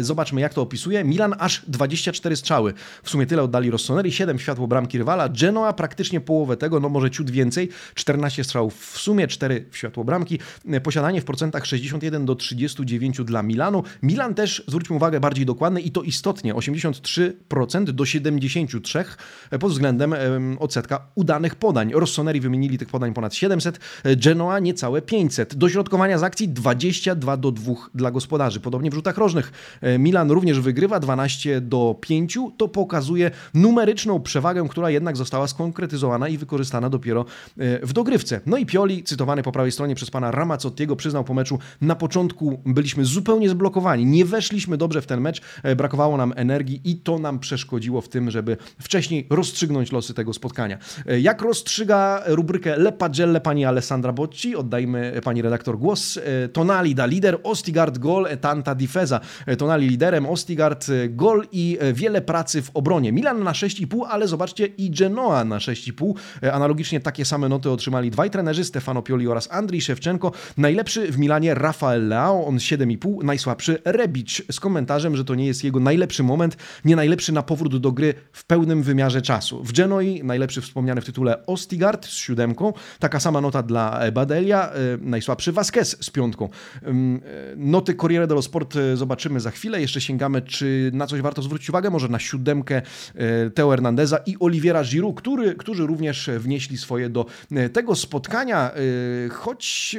Zobaczmy, 0.01 0.41
jak 0.41 0.55
to 0.55 0.63
opisuje. 0.63 1.05
Milan 1.05 1.35
aż 1.39 1.63
24 1.69 2.37
strzały. 2.37 2.75
W 3.03 3.11
sumie 3.11 3.27
tyle 3.27 3.43
oddali 3.43 3.71
Rossoneri, 3.71 4.13
7 4.13 4.39
światło 4.39 4.67
bramki 4.67 4.99
rywala. 4.99 5.29
Genoa 5.29 5.73
praktycznie 5.73 6.21
połowę 6.21 6.57
tego, 6.57 6.81
no 6.81 6.89
może 6.89 7.11
ciut 7.11 7.31
więcej. 7.31 7.69
14 7.95 8.45
strzałów 8.45 8.93
w 8.93 8.99
sumie, 8.99 9.27
4 9.29 9.67
w 9.71 9.77
światło 9.77 10.05
bramki. 10.05 10.39
Posiadanie 10.83 11.21
w 11.21 11.25
procentach 11.25 11.67
61 11.67 12.27
do 12.27 12.35
39 12.35 13.21
dla 13.25 13.43
Milanu. 13.43 13.83
Milan 14.03 14.35
też, 14.35 14.65
zwróćmy 14.69 14.97
uwagę, 14.97 15.21
bardziej 15.21 15.47
dokładny 15.47 15.81
i 15.81 15.91
to 15.91 16.03
istotnie, 16.03 16.55
83% 16.55 17.85
do 17.85 18.05
73% 18.05 19.05
pod 19.61 19.73
względem 19.73 20.15
odsetka 20.59 21.07
udanych 21.15 21.55
podań. 21.55 21.93
Rossoneri 21.95 22.41
wymienili 22.41 22.79
tych 22.79 22.89
podań 22.89 23.15
ponad 23.15 23.35
700, 23.35 23.81
Genoa 24.17 24.59
niecałe 24.59 25.03
500. 25.03 25.55
Dośrodkowania 25.55 26.19
z 26.19 26.23
akcji 26.23 26.49
22 26.49 27.37
do 27.37 27.53
2 27.53 27.75
dla 27.95 28.11
gospodarzy. 28.11 28.61
Podobnie 28.61 28.91
w 28.91 28.95
rzutach 28.95 29.19
rożnych 29.19 29.36
E, 29.81 29.99
Milan 29.99 30.31
również 30.31 30.61
wygrywa 30.61 31.01
12 31.01 31.61
do 31.61 31.97
5. 32.01 32.39
To 32.57 32.69
pokazuje 32.69 33.31
numeryczną 33.55 34.21
przewagę, 34.21 34.69
która 34.69 34.91
jednak 34.91 35.17
została 35.17 35.47
skonkretyzowana 35.47 36.29
i 36.29 36.39
wykorzystana 36.39 36.91
dopiero 36.91 37.25
e, 37.59 37.87
w 37.87 37.93
dogrywce. 37.93 38.41
No 38.47 38.57
i 38.57 38.67
Pioli, 38.67 39.05
cytowany 39.05 39.43
po 39.43 39.53
prawej 39.53 39.73
stronie 39.73 39.95
przez 39.95 40.11
pana 40.11 40.31
Ramazzottiego, 40.31 40.97
przyznał 40.97 41.25
po 41.25 41.35
meczu, 41.35 41.59
na 41.81 41.95
początku 41.95 42.61
byliśmy 42.67 43.05
zupełnie 43.05 43.49
zblokowani, 43.49 44.07
nie 44.07 44.25
weszliśmy 44.25 44.77
dobrze 44.77 45.03
w 45.03 45.07
ten 45.07 45.21
mecz, 45.21 45.41
e, 45.63 45.77
brakowało 45.77 46.17
nam 46.17 46.33
energii 46.37 46.81
i 46.85 46.97
to 46.97 47.19
nam 47.19 47.39
przeszkodziło 47.39 48.01
w 48.01 48.09
tym, 48.09 48.31
żeby 48.31 48.57
wcześniej 48.81 49.27
rozstrzygnąć 49.31 49.93
losy 49.93 50.15
tego 50.15 50.33
spotkania. 50.33 50.79
Jak 51.21 51.43
rozstrzyga 51.43 52.23
rubrykę 52.27 52.77
Le 52.77 52.93
Pagelle 52.93 53.41
pani 53.41 53.65
Alessandra 53.65 54.13
Bocci? 54.13 54.57
Oddajmy 54.57 55.21
pani 55.25 55.43
redaktor 55.43 55.79
głos. 55.79 56.19
Tonali 56.53 56.95
da 56.95 57.07
lider, 57.07 57.39
Ostigard 57.43 57.99
gol, 57.99 58.27
tanta 58.41 58.75
difesa. 58.75 59.21
Tonali 59.59 59.89
liderem, 59.89 60.27
Ostigard 60.27 60.89
e, 60.89 61.09
gol 61.09 61.47
i 61.53 61.79
e, 61.81 61.93
wiele 61.93 62.23
pracy 62.23 62.63
w 62.63 62.71
obronie. 62.75 63.13
Milan 63.13 63.43
na 63.43 63.53
6,5, 63.53 64.07
ale 64.09 64.29
zobaczcie 64.29 64.67
i 64.67 64.91
Genoa 64.91 65.45
na 65.45 65.59
6,5. 65.59 66.15
E, 66.43 66.53
analogicznie 66.53 67.01
takie 67.01 67.25
same 67.25 67.49
noty 67.49 67.71
otrzymali 67.71 68.11
dwaj 68.11 68.31
trenerzy, 68.31 68.65
Stefano 68.65 69.03
Pioli 69.03 69.29
oraz 69.29 69.49
Andrii 69.53 69.81
Szewczenko. 69.81 70.33
Najlepszy 70.57 71.13
w 71.13 71.19
Milanie 71.19 71.55
Rafael 71.55 72.09
Leao, 72.09 72.47
on 72.47 72.57
7,5, 72.57 73.25
najsłabszy 73.25 73.79
Rebic 73.85 74.43
z 74.51 74.61
komentarzem, 74.61 75.17
że 75.17 75.25
to 75.25 75.35
nie 75.35 75.47
jest 75.47 75.65
jego 75.65 75.81
najlepszy 75.81 76.23
moment, 76.23 76.57
nie 76.85 76.97
najlepszy 76.97 77.33
na 77.33 77.43
powrót 77.43 77.77
do 77.77 77.93
gry 77.93 78.15
w 78.33 78.45
pełnym 78.45 78.83
wymiarze 78.83 79.23
czasu. 79.23 79.65
W 79.65 79.73
Genoi 79.73 80.21
najlepszy 80.25 80.61
wspomniany 80.61 81.01
w 81.01 81.05
tytule 81.05 81.47
Ostigard 81.47 82.07
z 82.07 82.15
siódemką, 82.15 82.73
taka 82.99 83.21
sama 83.21 83.41
nota 83.41 83.63
dla 83.63 84.01
Badelia, 84.13 84.71
najsłabszy 85.01 85.53
Vasquez 85.53 85.97
z 86.01 86.11
piątką. 86.11 86.49
Noty 87.57 87.95
Corriere 87.95 88.27
dello 88.27 88.43
Sport 88.43 88.75
zobaczymy 88.95 89.16
za 89.37 89.51
chwilę. 89.51 89.81
Jeszcze 89.81 90.01
sięgamy, 90.01 90.43
czy 90.43 90.91
na 90.95 91.07
coś 91.07 91.21
warto 91.21 91.43
zwrócić 91.43 91.69
uwagę, 91.69 91.91
może 91.91 92.09
na 92.09 92.19
siódemkę 92.19 92.83
e, 93.15 93.51
Teo 93.51 93.71
Hernandeza 93.71 94.19
i 94.27 94.37
Oliviera 94.41 94.85
Giroud, 94.85 95.17
który, 95.17 95.55
którzy 95.55 95.87
również 95.87 96.31
wnieśli 96.39 96.79
swoje 96.79 97.09
do 97.09 97.27
e, 97.53 97.69
tego 97.69 97.95
spotkania, 97.95 98.71
e, 98.75 99.29
choć 99.29 99.97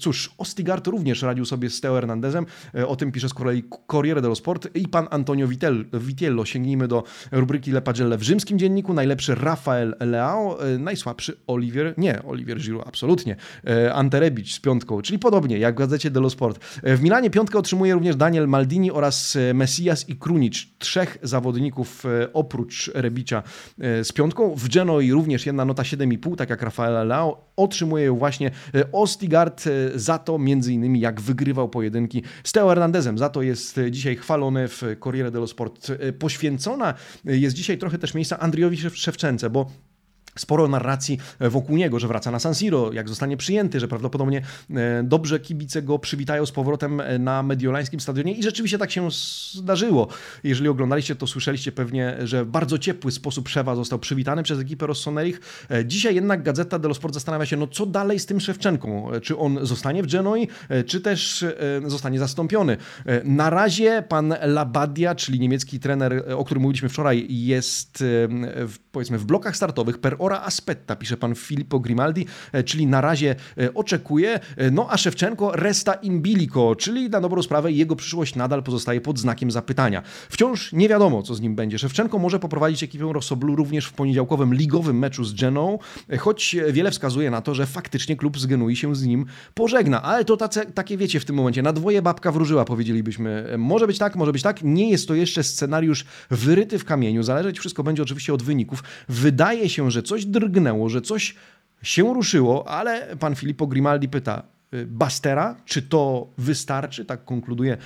cóż, 0.00 0.30
Ostigard 0.38 0.86
również 0.86 1.22
radził 1.22 1.44
sobie 1.44 1.70
z 1.70 1.80
Teo 1.80 1.94
Hernandezem, 1.94 2.46
o 2.86 2.96
tym 2.96 3.12
pisze 3.12 3.28
z 3.28 3.34
kolei 3.34 3.64
Corriere 3.86 4.22
dello 4.22 4.34
Sport 4.34 4.68
i 4.74 4.88
pan 4.88 5.06
Antonio 5.10 5.48
Vitiello. 5.92 6.44
Sięgnijmy 6.44 6.88
do 6.88 7.04
rubryki 7.32 7.72
Le 7.72 7.82
Pagelle 7.82 8.18
w 8.18 8.22
rzymskim 8.22 8.58
dzienniku, 8.58 8.94
najlepszy 8.94 9.34
Rafael 9.34 9.96
Leao, 10.00 10.58
najsłabszy 10.78 11.36
Olivier, 11.46 11.94
nie, 11.96 12.22
Olivier 12.22 12.58
Giroud, 12.58 12.88
absolutnie, 12.88 13.36
Ante 13.94 14.20
Rebic 14.20 14.52
z 14.52 14.60
piątką, 14.60 15.02
czyli 15.02 15.18
podobnie 15.18 15.58
jak 15.58 15.74
w 15.74 15.78
gazecie 15.78 16.10
dello 16.10 16.30
Sport. 16.30 16.64
W 16.82 17.02
Milanie 17.02 17.30
piątkę 17.30 17.58
otrzymuje 17.58 17.94
również 17.94 18.16
Daniel 18.16 18.35
Maldini 18.46 18.90
oraz 18.90 19.36
e, 19.36 19.54
Messias 19.54 20.08
i 20.08 20.16
Krunic. 20.16 20.66
Trzech 20.78 21.18
zawodników 21.22 22.06
e, 22.06 22.32
oprócz 22.32 22.90
Rebicia 22.94 23.42
e, 23.80 24.04
z 24.04 24.12
piątką. 24.12 24.54
W 24.54 24.68
Genoi 24.68 25.12
również 25.12 25.46
jedna 25.46 25.64
nota 25.64 25.82
7,5, 25.82 26.36
tak 26.36 26.50
jak 26.50 26.62
Rafaela 26.62 27.04
Leao. 27.04 27.46
Otrzymuje 27.56 28.10
właśnie 28.12 28.50
Ostigard 28.92 29.64
za 29.94 30.18
to 30.18 30.38
między 30.38 30.72
innymi 30.72 31.00
jak 31.00 31.20
wygrywał 31.20 31.68
pojedynki 31.68 32.22
z 32.44 32.52
Teo 32.52 32.68
Hernandezem. 32.68 33.18
Za 33.18 33.28
to 33.28 33.42
jest 33.42 33.80
dzisiaj 33.90 34.16
chwalony 34.16 34.68
w 34.68 34.82
Corriere 35.04 35.30
dello 35.30 35.46
Sport. 35.46 35.92
Poświęcona 36.18 36.94
jest 37.24 37.56
dzisiaj 37.56 37.78
trochę 37.78 37.98
też 37.98 38.14
miejsca 38.14 38.38
Andriowi 38.38 38.76
Szewczence, 38.76 39.50
bo 39.50 39.66
sporo 40.40 40.68
narracji 40.68 41.18
e, 41.38 41.50
wokół 41.50 41.76
niego, 41.76 41.98
że 41.98 42.08
wraca 42.08 42.30
na 42.30 42.38
San 42.38 42.54
Siro, 42.54 42.92
jak 42.92 43.08
zostanie 43.08 43.36
przyjęty, 43.36 43.80
że 43.80 43.88
prawdopodobnie 43.88 44.42
e, 44.70 45.02
dobrze 45.02 45.40
kibice 45.40 45.82
go 45.82 45.98
przywitają 45.98 46.46
z 46.46 46.52
powrotem 46.52 47.00
e, 47.00 47.18
na 47.18 47.42
mediolańskim 47.42 48.00
stadionie 48.00 48.32
i 48.32 48.42
rzeczywiście 48.42 48.78
tak 48.78 48.90
się 48.90 49.08
zdarzyło. 49.52 50.08
Jeżeli 50.44 50.68
oglądaliście, 50.68 51.16
to 51.16 51.26
słyszeliście 51.26 51.72
pewnie, 51.72 52.16
że 52.24 52.44
w 52.44 52.48
bardzo 52.48 52.78
ciepły 52.78 53.12
sposób 53.12 53.48
Szewa 53.48 53.74
został 53.74 53.98
przywitany 53.98 54.42
przez 54.42 54.58
ekipę 54.60 54.86
Rossonerich. 54.86 55.40
Dzisiaj 55.84 56.14
jednak 56.14 56.42
Gazeta 56.42 56.78
dello 56.78 56.94
Sport 56.94 57.14
zastanawia 57.14 57.46
się, 57.46 57.56
no 57.56 57.66
co 57.66 57.86
dalej 57.86 58.18
z 58.18 58.26
tym 58.26 58.40
Szewczenką? 58.40 59.10
Czy 59.22 59.38
on 59.38 59.58
zostanie 59.62 60.02
w 60.02 60.06
Genoi, 60.06 60.48
czy 60.86 61.00
też 61.00 61.44
zostanie 61.86 62.18
zastąpiony? 62.18 62.76
Na 63.24 63.50
razie 63.50 64.04
pan 64.08 64.34
Labadia, 64.42 65.14
czyli 65.14 65.40
niemiecki 65.40 65.80
trener, 65.80 66.24
o 66.36 66.44
którym 66.44 66.62
mówiliśmy 66.62 66.88
wczoraj, 66.88 67.26
jest 67.28 68.04
w, 68.68 68.74
powiedzmy 68.92 69.18
w 69.18 69.24
blokach 69.24 69.56
startowych 69.56 69.98
per 69.98 70.16
ora 70.26 70.42
aspetta, 70.42 70.96
pisze 70.96 71.16
pan 71.16 71.34
Filippo 71.34 71.80
Grimaldi, 71.80 72.26
e, 72.52 72.62
czyli 72.62 72.86
na 72.86 73.00
razie 73.00 73.34
e, 73.58 73.74
oczekuje. 73.74 74.40
E, 74.56 74.70
no 74.70 74.86
a 74.90 74.96
Szewczenko 74.96 75.52
resta 75.56 75.94
in 75.94 76.22
bilico, 76.22 76.76
czyli 76.76 77.10
na 77.10 77.20
dobrą 77.20 77.42
sprawę 77.42 77.72
jego 77.72 77.96
przyszłość 77.96 78.34
nadal 78.34 78.62
pozostaje 78.62 79.00
pod 79.00 79.18
znakiem 79.18 79.50
zapytania. 79.50 80.02
Wciąż 80.28 80.72
nie 80.72 80.88
wiadomo, 80.88 81.22
co 81.22 81.34
z 81.34 81.40
nim 81.40 81.54
będzie. 81.54 81.78
Szewczenko 81.78 82.18
może 82.18 82.38
poprowadzić 82.38 82.82
ekipę 82.82 83.12
Rossoblu 83.12 83.56
również 83.56 83.86
w 83.86 83.92
poniedziałkowym 83.92 84.54
ligowym 84.54 84.98
meczu 84.98 85.24
z 85.24 85.34
Geną, 85.34 85.78
choć 86.18 86.56
wiele 86.72 86.90
wskazuje 86.90 87.30
na 87.30 87.40
to, 87.40 87.54
że 87.54 87.66
faktycznie 87.66 88.16
klub 88.16 88.38
z 88.38 88.46
Genui 88.46 88.76
się 88.76 88.96
z 88.96 89.06
nim 89.06 89.26
pożegna. 89.54 90.02
Ale 90.02 90.24
to 90.24 90.36
tace, 90.36 90.66
takie 90.66 90.96
wiecie 90.96 91.20
w 91.20 91.24
tym 91.24 91.36
momencie, 91.36 91.62
na 91.62 91.72
dwoje 91.72 92.02
babka 92.02 92.32
wróżyła, 92.32 92.64
powiedzielibyśmy. 92.64 93.54
Może 93.58 93.86
być 93.86 93.98
tak, 93.98 94.16
może 94.16 94.32
być 94.32 94.42
tak. 94.42 94.62
Nie 94.62 94.90
jest 94.90 95.08
to 95.08 95.14
jeszcze 95.14 95.42
scenariusz 95.42 96.04
wyryty 96.30 96.78
w 96.78 96.84
kamieniu. 96.84 97.22
Zależeć 97.22 97.58
wszystko 97.58 97.82
będzie 97.82 98.02
oczywiście 98.02 98.34
od 98.34 98.42
wyników. 98.42 98.82
Wydaje 99.08 99.68
się, 99.68 99.90
że 99.90 100.02
coś 100.02 100.15
coś 100.16 100.26
drgnęło, 100.26 100.88
że 100.88 101.00
coś 101.00 101.34
się 101.82 102.14
ruszyło, 102.14 102.68
ale 102.68 103.16
pan 103.16 103.34
Filippo 103.34 103.66
Grimaldi 103.66 104.08
pyta, 104.08 104.42
Bastera. 104.86 105.56
Czy 105.64 105.82
to 105.82 106.30
wystarczy? 106.38 107.04
Tak 107.04 107.24
konkluduje 107.24 107.76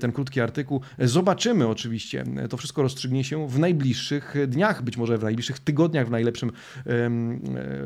ten 0.00 0.12
krótki 0.12 0.40
artykuł. 0.40 0.80
Zobaczymy 0.98 1.66
oczywiście. 1.66 2.24
To 2.50 2.56
wszystko 2.56 2.82
rozstrzygnie 2.82 3.24
się 3.24 3.48
w 3.48 3.58
najbliższych 3.58 4.34
dniach, 4.48 4.82
być 4.82 4.96
może 4.96 5.18
w 5.18 5.22
najbliższych 5.22 5.58
tygodniach 5.58 6.06
w 6.06 6.10
najlepszym 6.10 6.52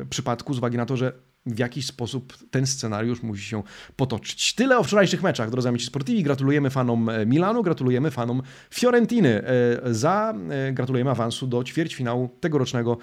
przypadku, 0.09 0.53
z 0.53 0.57
uwagi 0.57 0.77
na 0.77 0.85
to, 0.85 0.97
że 0.97 1.13
w 1.45 1.59
jakiś 1.59 1.85
sposób 1.85 2.37
ten 2.51 2.67
scenariusz 2.67 3.23
musi 3.23 3.43
się 3.43 3.63
potoczyć. 3.95 4.53
Tyle 4.53 4.77
o 4.77 4.83
wczorajszych 4.83 5.23
meczach, 5.23 5.49
drodzy 5.49 5.69
amici 5.69 5.85
sportivi. 5.85 6.23
Gratulujemy 6.23 6.69
fanom 6.69 7.09
e, 7.09 7.25
Milanu, 7.25 7.63
gratulujemy 7.63 8.11
fanom 8.11 8.41
Fiorentiny 8.69 9.43
e, 9.43 9.93
za, 9.93 10.33
e, 10.49 10.73
gratulujemy 10.73 11.11
awansu 11.11 11.47
do 11.47 11.63
ćwierćfinału 11.63 12.29
tegorocznego 12.39 12.97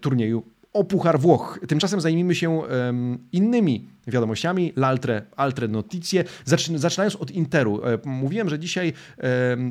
turnieju 0.00 0.42
o 0.72 0.84
Puchar 0.84 1.20
Włoch. 1.20 1.58
Tymczasem 1.68 2.00
zajmijmy 2.00 2.34
się 2.34 2.62
innymi 3.32 3.88
wiadomościami, 4.06 4.72
l'altre 4.76 5.22
altre 5.36 5.68
notizie, 5.68 6.24
zaczynając 6.74 7.16
od 7.16 7.30
Interu. 7.30 7.80
E, 7.84 7.98
mówiłem, 8.04 8.48
że 8.48 8.58
dzisiaj 8.58 8.92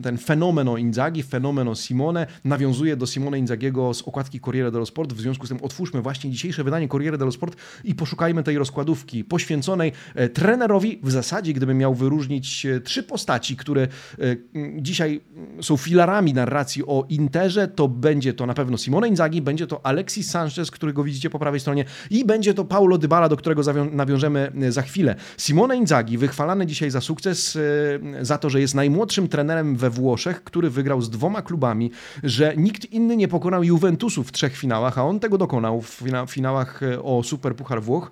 ten 0.03 0.17
fenomeno 0.17 0.77
Inzaghi, 0.77 1.23
fenomeno 1.23 1.75
Simone 1.75 2.27
nawiązuje 2.45 2.95
do 2.95 3.07
Simone 3.07 3.39
Inzagiego 3.39 3.93
z 3.93 4.01
okładki 4.01 4.39
Corriere 4.39 4.71
dello 4.71 4.85
Sport, 4.85 5.13
w 5.13 5.21
związku 5.21 5.45
z 5.45 5.50
tym 5.50 5.59
otwórzmy 5.61 6.01
właśnie 6.01 6.31
dzisiejsze 6.31 6.63
wydanie 6.63 6.88
Corriere 6.88 7.17
dello 7.17 7.31
Sport 7.31 7.55
i 7.83 7.95
poszukajmy 7.95 8.43
tej 8.43 8.57
rozkładówki 8.57 9.23
poświęconej 9.23 9.91
e, 10.15 10.29
trenerowi, 10.29 11.00
w 11.03 11.11
zasadzie 11.11 11.53
gdybym 11.53 11.77
miał 11.77 11.95
wyróżnić 11.95 12.65
e, 12.65 12.81
trzy 12.81 13.03
postaci, 13.03 13.55
które 13.55 13.88
dzisiaj 14.77 15.21
są 15.61 15.77
filarami 15.77 16.33
narracji 16.33 16.83
o 16.85 17.05
Interze, 17.09 17.67
to 17.67 17.88
będzie 17.88 18.33
to 18.33 18.45
na 18.45 18.53
pewno 18.53 18.77
Simone 18.77 19.07
Inzaghi, 19.07 19.41
będzie 19.41 19.67
to 19.67 19.85
Alexis 19.85 20.31
Sanchez, 20.31 20.71
którego 20.71 21.03
widzicie 21.03 21.29
po 21.29 21.39
prawej 21.39 21.59
stronie 21.59 21.85
i 22.09 22.25
będzie 22.25 22.53
to 22.53 22.65
Paulo 22.65 22.97
Dybala, 22.97 23.29
do 23.29 23.38
którego 23.38 23.61
nawiążemy 23.91 24.21
nawiążemy 24.30 24.68
e, 24.68 24.72
za 24.72 24.82
chwilę. 24.82 25.16
Simone 25.38 25.78
Inzaghi, 25.78 26.18
wychwalany 26.18 26.66
dzisiaj 26.66 26.92
za 26.92 27.01
sukces, 27.01 27.56
e, 27.56 28.25
za 28.25 28.38
to, 28.38 28.50
że 28.50 28.62
jest 28.62 28.75
najmłodszym 28.75 29.28
trenerem 29.28 29.75
we 29.75 29.90
Włoszech, 29.90 30.44
który 30.44 30.70
wygrał 30.70 31.01
z 31.01 31.10
dwoma 31.10 31.42
klubami, 31.42 31.92
że 32.24 32.54
nikt 32.58 32.86
inny 32.86 33.18
nie 33.18 33.28
pokonał 33.28 33.63
Juventusu 33.63 34.24
w 34.24 34.32
trzech 34.32 34.58
finałach, 34.58 34.98
a 34.98 35.06
on 35.06 35.20
tego 35.20 35.38
dokonał 35.38 35.82
w 35.82 36.04
finałach 36.28 36.84
e, 36.84 37.04
o 37.04 37.24
Super 37.24 37.56
Puchar 37.56 37.82
Włoch, 37.84 38.12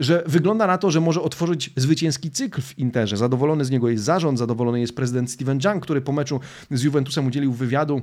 że 0.00 0.22
wygląda 0.26 0.66
na 0.66 0.78
to, 0.78 0.90
że 0.90 1.00
może 1.00 1.22
otworzyć 1.22 1.70
zwycięski 1.76 2.30
cykl 2.30 2.62
w 2.62 2.78
Interze. 2.78 3.16
Zadowolony 3.16 3.64
z 3.64 3.70
niego 3.70 3.88
jest 3.88 4.04
zarząd, 4.04 4.38
zadowolony 4.38 4.80
jest 4.80 4.96
prezydent 4.96 5.30
Steven 5.30 5.58
Jung, 5.64 5.82
który 5.82 6.00
po 6.00 6.12
meczu 6.12 6.40
z 6.70 6.82
Juventusem 6.82 7.26
udzielił 7.26 7.52
wywiadu 7.52 8.02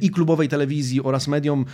i 0.00 0.10
klubowej 0.10 0.48
telewizji 0.48 1.02
oraz 1.02 1.28
mediom 1.28 1.64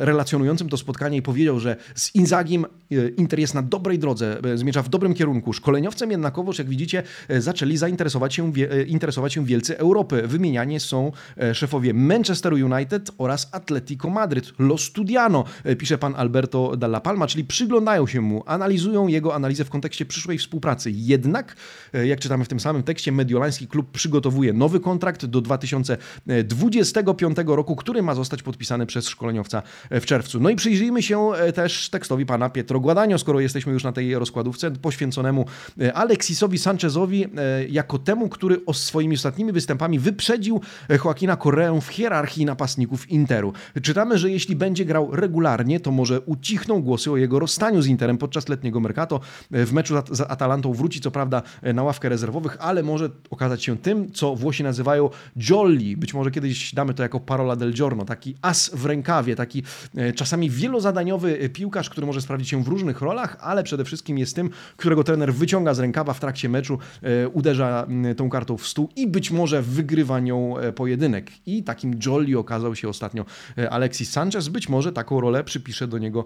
relacjonującym 0.00 0.68
to 0.68 0.76
spotkanie 0.76 1.16
i 1.16 1.22
powiedział, 1.22 1.60
że 1.60 1.76
z 1.94 2.14
Inzagim 2.14 2.64
e, 2.64 3.08
Inter 3.08 3.38
jest 3.38 3.54
na 3.54 3.62
dobrej 3.62 3.98
drodze, 3.98 4.40
e, 4.44 4.58
zmierza 4.58 4.82
w 4.82 4.88
dobrym 4.88 5.14
kierunku. 5.14 5.52
Szkoleniowcem 5.52 6.10
jednakowoż, 6.10 6.58
jak 6.58 6.68
widzicie, 6.68 7.02
zaczęli 7.38 7.76
zainteresować 7.76 8.34
się, 8.34 8.52
interesować 8.86 9.32
się 9.32 9.44
wielcy 9.44 9.78
Europy. 9.78 10.22
Wymienianie 10.26 10.80
są 10.80 11.12
szefowie 11.52 11.94
Manchesteru 11.94 12.56
United 12.56 13.10
oraz 13.18 13.48
Atletico 13.52 14.10
Madryt. 14.10 14.52
Lo 14.58 14.78
studiano, 14.78 15.44
pisze 15.78 15.98
pan 15.98 16.14
Alberto 16.16 16.76
Dalla 16.76 17.00
Palma, 17.00 17.26
czyli 17.26 17.44
przyglądają 17.44 18.06
się 18.06 18.20
mu, 18.20 18.42
analizują 18.46 19.08
jego 19.08 19.34
analizę 19.34 19.64
w 19.64 19.70
kontekście 19.70 20.06
przyszłej 20.06 20.38
współpracy. 20.38 20.90
Jednak, 20.90 21.56
jak 22.04 22.20
czytamy 22.20 22.44
w 22.44 22.48
tym 22.48 22.60
samym 22.60 22.82
tekście, 22.82 23.12
mediolański 23.12 23.68
klub 23.68 23.90
przygotowuje 23.90 24.52
nowy 24.52 24.80
kontrakt 24.80 25.26
do 25.26 25.40
2020 25.40 27.02
2025 27.04 27.56
roku, 27.56 27.76
który 27.76 28.02
ma 28.02 28.14
zostać 28.14 28.42
podpisany 28.42 28.86
przez 28.86 29.08
szkoleniowca 29.08 29.62
w 29.90 30.04
czerwcu. 30.06 30.40
No 30.40 30.50
i 30.50 30.56
przyjrzyjmy 30.56 31.02
się 31.02 31.32
e, 31.32 31.52
też 31.52 31.90
tekstowi 31.90 32.26
pana 32.26 32.50
Pietro 32.50 32.80
Guadagno, 32.80 33.18
skoro 33.18 33.40
jesteśmy 33.40 33.72
już 33.72 33.84
na 33.84 33.92
tej 33.92 34.18
rozkładówce, 34.18 34.70
poświęconemu 34.70 35.44
e, 35.80 35.94
Alexisowi 35.94 36.58
Sanchezowi, 36.58 37.24
e, 37.24 37.28
jako 37.68 37.98
temu, 37.98 38.28
który 38.28 38.60
swoimi 38.72 39.14
ostatnimi 39.14 39.52
występami 39.52 39.98
wyprzedził 39.98 40.60
Joaquina 41.04 41.36
Correę 41.36 41.80
w 41.80 41.88
hierarchii 41.88 42.44
napastników 42.44 43.10
Interu. 43.10 43.52
Czytamy, 43.82 44.18
że 44.18 44.30
jeśli 44.30 44.56
będzie 44.56 44.84
grał 44.84 45.16
regularnie, 45.16 45.80
to 45.80 45.90
może 45.90 46.20
ucichną 46.20 46.82
głosy 46.82 47.10
o 47.10 47.16
jego 47.16 47.38
rozstaniu 47.38 47.82
z 47.82 47.86
Interem 47.86 48.18
podczas 48.18 48.48
letniego 48.48 48.80
Mercato. 48.80 49.20
W 49.50 49.72
meczu 49.72 49.94
z 50.10 50.20
Atalantą 50.20 50.72
wróci 50.72 51.00
co 51.00 51.10
prawda 51.10 51.42
na 51.74 51.82
ławkę 51.82 52.08
rezerwowych, 52.08 52.56
ale 52.60 52.82
może 52.82 53.10
okazać 53.30 53.64
się 53.64 53.76
tym, 53.76 54.12
co 54.12 54.36
Włosi 54.36 54.62
nazywają 54.62 55.10
jolly. 55.36 55.96
Być 55.96 56.14
może 56.14 56.30
kiedyś 56.30 56.72
damy 56.84 56.94
to 56.94 57.02
jako 57.02 57.20
parola 57.20 57.56
del 57.56 57.72
giorno, 57.72 58.04
taki 58.04 58.36
as 58.42 58.70
w 58.74 58.86
rękawie, 58.86 59.36
taki 59.36 59.62
e, 59.96 60.12
czasami 60.12 60.50
wielozadaniowy 60.50 61.48
piłkarz, 61.48 61.90
który 61.90 62.06
może 62.06 62.20
sprawdzić 62.20 62.48
się 62.48 62.62
w 62.62 62.68
różnych 62.68 63.00
rolach, 63.00 63.36
ale 63.40 63.62
przede 63.62 63.84
wszystkim 63.84 64.18
jest 64.18 64.36
tym, 64.36 64.50
którego 64.76 65.04
trener 65.04 65.34
wyciąga 65.34 65.74
z 65.74 65.78
rękawa 65.78 66.12
w 66.12 66.20
trakcie 66.20 66.48
meczu, 66.48 66.78
e, 67.02 67.28
uderza 67.28 67.86
tą 68.16 68.30
kartą 68.30 68.56
w 68.56 68.66
stół 68.66 68.88
i 68.96 69.06
być 69.06 69.30
może 69.30 69.62
wygrywa 69.62 70.20
nią 70.20 70.58
e, 70.58 70.72
pojedynek. 70.72 71.30
I 71.46 71.62
takim 71.62 71.98
jolly 72.06 72.38
okazał 72.38 72.74
się 72.74 72.88
ostatnio 72.88 73.24
Alexis 73.70 74.10
Sanchez. 74.10 74.48
Być 74.48 74.68
może 74.68 74.92
taką 74.92 75.20
rolę 75.20 75.44
przypisze 75.44 75.88
do 75.88 75.98
niego 75.98 76.24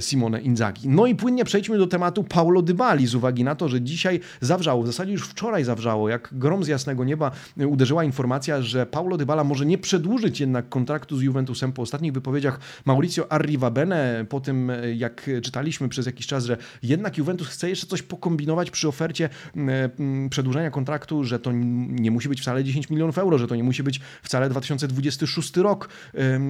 Simone 0.00 0.40
Inzaghi. 0.40 0.88
No 0.88 1.06
i 1.06 1.14
płynnie 1.14 1.44
przejdźmy 1.44 1.78
do 1.78 1.86
tematu 1.86 2.24
Paulo 2.24 2.62
Dybali 2.62 3.06
z 3.06 3.14
uwagi 3.14 3.44
na 3.44 3.54
to, 3.54 3.68
że 3.68 3.80
dzisiaj 3.80 4.20
zawrzało, 4.40 4.82
w 4.82 4.86
zasadzie 4.86 5.12
już 5.12 5.28
wczoraj 5.28 5.64
zawrzało, 5.64 6.08
jak 6.08 6.28
grom 6.32 6.64
z 6.64 6.68
jasnego 6.68 7.04
nieba 7.04 7.30
uderzyła 7.68 8.04
informacja, 8.04 8.62
że 8.62 8.86
Paulo 8.86 9.16
Dybala 9.16 9.44
może 9.44 9.66
nie 9.66 9.78
przedłużyć 9.78 9.95
przedłużyć 9.96 10.40
jednak 10.40 10.68
kontraktu 10.68 11.16
z 11.16 11.22
Juventusem 11.22 11.72
po 11.72 11.82
ostatnich 11.82 12.12
wypowiedziach 12.12 12.60
Mauricio 12.84 13.32
Arrivabene, 13.32 14.26
po 14.28 14.40
tym 14.40 14.72
jak 14.94 15.30
czytaliśmy 15.42 15.88
przez 15.88 16.06
jakiś 16.06 16.26
czas, 16.26 16.44
że 16.44 16.56
jednak 16.82 17.18
Juventus 17.18 17.48
chce 17.48 17.68
jeszcze 17.68 17.86
coś 17.86 18.02
pokombinować 18.02 18.70
przy 18.70 18.88
ofercie 18.88 19.28
przedłużenia 20.30 20.70
kontraktu, 20.70 21.24
że 21.24 21.38
to 21.38 21.52
nie 21.52 22.10
musi 22.10 22.28
być 22.28 22.40
wcale 22.40 22.64
10 22.64 22.90
milionów 22.90 23.18
euro, 23.18 23.38
że 23.38 23.46
to 23.46 23.56
nie 23.56 23.64
musi 23.64 23.82
być 23.82 24.00
wcale 24.22 24.48
2026 24.48 25.56
rok 25.56 25.88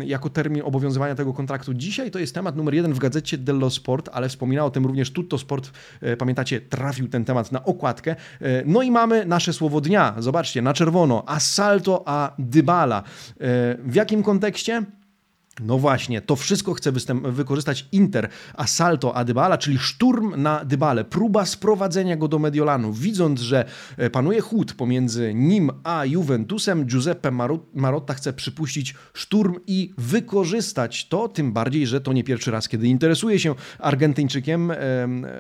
jako 0.05 0.31
termin 0.31 0.63
obowiązywania 0.65 1.15
tego 1.15 1.33
kontraktu. 1.33 1.75
Dzisiaj 1.75 2.11
to 2.11 2.19
jest 2.19 2.35
temat 2.35 2.57
numer 2.57 2.75
jeden 2.75 2.93
w 2.93 2.99
gazecie 2.99 3.39
dello 3.39 3.71
Sport, 3.71 4.09
ale 4.13 4.29
wspomina 4.29 4.65
o 4.65 4.71
tym 4.71 4.87
również 4.87 5.11
Tutto 5.11 5.39
Sport, 5.39 5.71
e, 6.01 6.17
pamiętacie, 6.17 6.61
trafił 6.61 7.09
ten 7.09 7.25
temat 7.25 7.53
na 7.53 7.65
okładkę. 7.65 8.11
E, 8.41 8.63
no 8.65 8.83
i 8.83 8.91
mamy 8.91 9.27
nasze 9.27 9.53
słowo 9.53 9.81
dnia. 9.81 10.15
Zobaczcie, 10.19 10.63
na 10.63 10.75
czerwono. 10.75 11.23
Assalto 11.27 12.03
a 12.07 12.33
Dybala. 12.39 13.03
E, 13.41 13.77
w 13.85 13.95
jakim 13.95 14.23
kontekście? 14.23 14.83
No 15.61 15.79
właśnie, 15.79 16.21
to 16.21 16.37
wszystko 16.37 16.75
chce 16.75 16.93
wykorzystać 17.23 17.89
Inter, 17.93 18.29
Assalto 18.55 19.17
Adybala, 19.17 19.59
czyli 19.59 19.79
szturm 19.79 20.43
na 20.43 20.65
Dybale, 20.65 21.05
próba 21.05 21.45
sprowadzenia 21.45 22.17
go 22.17 22.29
do 22.29 22.39
Mediolanu. 22.39 22.93
Widząc, 22.93 23.41
że 23.41 23.65
e, 23.97 24.11
panuje 24.11 24.41
chłód 24.41 24.75
pomiędzy 24.75 25.35
nim 25.35 25.71
a 25.85 26.05
Juventusem, 26.05 26.85
Giuseppe 26.85 27.31
Marotta 27.75 28.15
chce 28.15 28.33
przypuścić 28.33 28.95
szturm 29.15 29.55
i 29.67 29.93
wykorzystać 29.99 31.09
to, 31.09 31.29
tym 31.29 31.53
bardziej, 31.53 31.87
że 31.87 32.01
to 32.01 32.13
nie 32.13 32.25
pierwszy 32.25 32.51
raz, 32.51 32.69
kiedy 32.69 32.89
interesuje 32.89 33.39
się 33.39 33.55
Argentyńczykiem. 33.79 34.73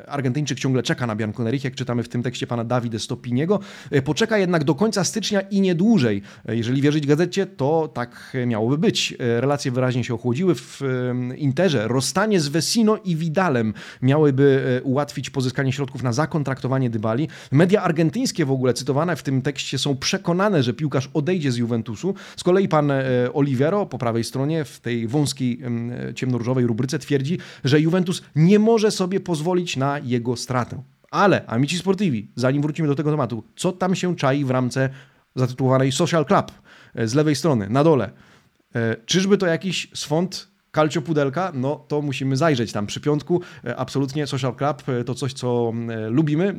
Argentyńczyk 0.07 0.59
ciągle 0.59 0.83
czeka 0.83 1.07
na 1.07 1.17
Bianconerich, 1.17 1.65
jak 1.65 1.75
czytamy 1.75 2.03
w 2.03 2.09
tym 2.09 2.23
tekście 2.23 2.47
pana 2.47 2.65
Davide 2.65 2.99
Stopiniego. 2.99 3.61
E, 3.91 4.03
poczeka 4.03 4.39
jednak 4.39 4.65
do 4.65 4.75
końca 4.75 5.05
stycznia 5.05 5.41
i 5.41 5.61
nie 5.61 5.75
dłużej. 5.75 6.23
E, 6.49 6.57
jeżeli 6.57 6.83
wierzyć 6.83 7.07
gazecie, 7.07 7.47
to 7.47 7.89
tak 7.95 8.37
miałoby 8.47 8.79
być. 8.79 9.15
Relacje 9.19 9.71
wyraźnie 9.73 10.06
się 10.07 10.15
ochłodziły 10.15 10.55
w 10.55 10.81
Interze. 11.37 11.89
Rozstanie 11.89 12.41
z 12.41 12.49
Vecino 12.49 12.99
i 13.05 13.17
Vidalem 13.17 13.75
miałyby 14.03 14.79
e, 14.79 14.83
ułatwić 14.83 15.31
pozyskanie 15.31 15.73
środków 15.73 16.03
na 16.03 16.13
zakontraktowanie 16.13 16.91
Dybali. 16.91 17.29
Media 17.53 17.83
argentyńskie 17.83 18.45
w 18.45 18.51
ogóle 18.51 18.75
cytowane 18.75 19.17
w 19.17 19.23
tym 19.23 19.43
tekście 19.43 19.79
są 19.79 19.97
przekonane, 19.97 20.63
że 20.63 20.75
piłkarz 20.75 21.11
odejdzie 21.15 21.53
z 21.53 21.57
Juventusu. 21.57 22.15
Z 22.37 22.45
kolei 22.45 22.69
pan 22.69 22.91
e, 22.91 23.05
Olivero 23.33 23.87
po 23.87 23.99
prawej 23.99 24.25
stronie 24.25 24.65
w 24.65 24.81
tej 24.81 25.09
wąskiej 25.09 25.61
ciemnoróżowej 26.15 26.67
rubryce 26.67 26.99
twierdzi, 26.99 27.39
że 27.65 27.81
Juventus 27.81 28.23
nie 28.37 28.59
może 28.59 28.91
sobie 28.91 29.21
pozwolić 29.21 29.77
na 29.77 29.99
jego 29.99 30.37
stratę. 30.37 30.83
Ale, 31.11 31.47
amici 31.47 31.79
sportivi, 31.79 32.29
zanim 32.37 32.63
wrócimy 32.63 32.89
do 32.89 32.95
tego 32.95 33.11
tematu, 33.11 33.43
co 33.57 33.73
tam 33.73 33.95
się 33.95 34.17
czai 34.17 34.45
w 34.45 34.51
ramce 34.51 34.91
zatytułowanej 35.35 35.93
Social 35.93 36.27
Club 36.27 36.53
e, 36.95 37.09
z 37.09 37.15
lewej 37.15 37.37
strony, 37.37 37.69
na 37.71 37.85
dole. 37.85 38.11
E, 38.75 38.97
czyżby 39.07 39.39
to 39.39 39.47
jakiś 39.47 39.91
swąd 39.95 40.56
Calcio 40.77 41.03
Pudelka, 41.03 41.53
no 41.55 41.85
to 41.89 42.03
musimy 42.03 42.37
zajrzeć 42.37 42.73
tam 42.73 42.87
przy 42.87 43.01
piątku. 43.01 43.41
E, 43.65 43.77
absolutnie 43.77 44.27
Social 44.27 44.55
Club 44.57 44.89
e, 44.89 45.05
to 45.05 45.15
coś, 45.15 45.33
co 45.33 45.73
e, 45.89 46.11
lubimy 46.11 46.55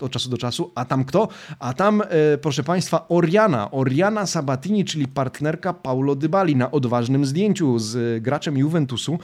od 0.00 0.12
czasu 0.12 0.30
do 0.30 0.38
czasu. 0.38 0.72
A 0.74 0.84
tam 0.84 1.04
kto? 1.04 1.28
A 1.58 1.72
tam, 1.72 2.02
proszę 2.42 2.62
Państwa, 2.62 3.06
Oriana. 3.08 3.70
Oriana 3.70 4.26
Sabatini, 4.26 4.84
czyli 4.84 5.08
partnerka 5.08 5.72
Paulo 5.72 6.14
Dybali 6.14 6.56
na 6.56 6.70
odważnym 6.70 7.26
zdjęciu 7.26 7.78
z 7.78 8.22
graczem 8.22 8.58
Juventusu. 8.58 9.18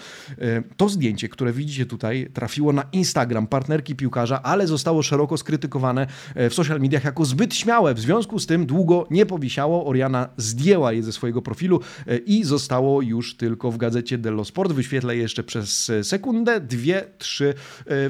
To 0.77 0.88
zdjęcie, 0.88 1.29
które 1.29 1.53
widzicie 1.53 1.87
tutaj, 1.87 2.31
trafiło 2.35 2.72
na 2.72 2.85
Instagram 2.92 3.46
partnerki 3.46 3.96
piłkarza, 3.96 4.42
ale 4.42 4.66
zostało 4.66 5.03
szeroko 5.03 5.37
skrytykowane 5.37 6.07
w 6.37 6.55
social 6.55 6.81
mediach 6.81 7.05
jako 7.05 7.24
zbyt 7.24 7.55
śmiałe. 7.55 7.94
W 7.94 8.01
związku 8.01 8.38
z 8.38 8.46
tym 8.46 8.66
długo 8.66 9.07
nie 9.11 9.27
powisiało. 9.27 9.87
Oriana 9.87 10.29
zdjęła 10.37 10.92
je 10.92 11.03
ze 11.03 11.12
swojego 11.12 11.42
profilu 11.42 11.81
i 12.27 12.44
zostało 12.44 13.03
już 13.03 13.37
tylko 13.37 13.70
w 13.70 13.77
gazecie 13.77 14.18
dello 14.28 14.44
Sport. 14.44 14.72
Wyświetlę 14.72 15.16
je 15.16 15.22
jeszcze 15.22 15.42
przez 15.42 15.92
sekundę, 16.02 16.60
dwie, 16.60 17.04
trzy, 17.18 17.54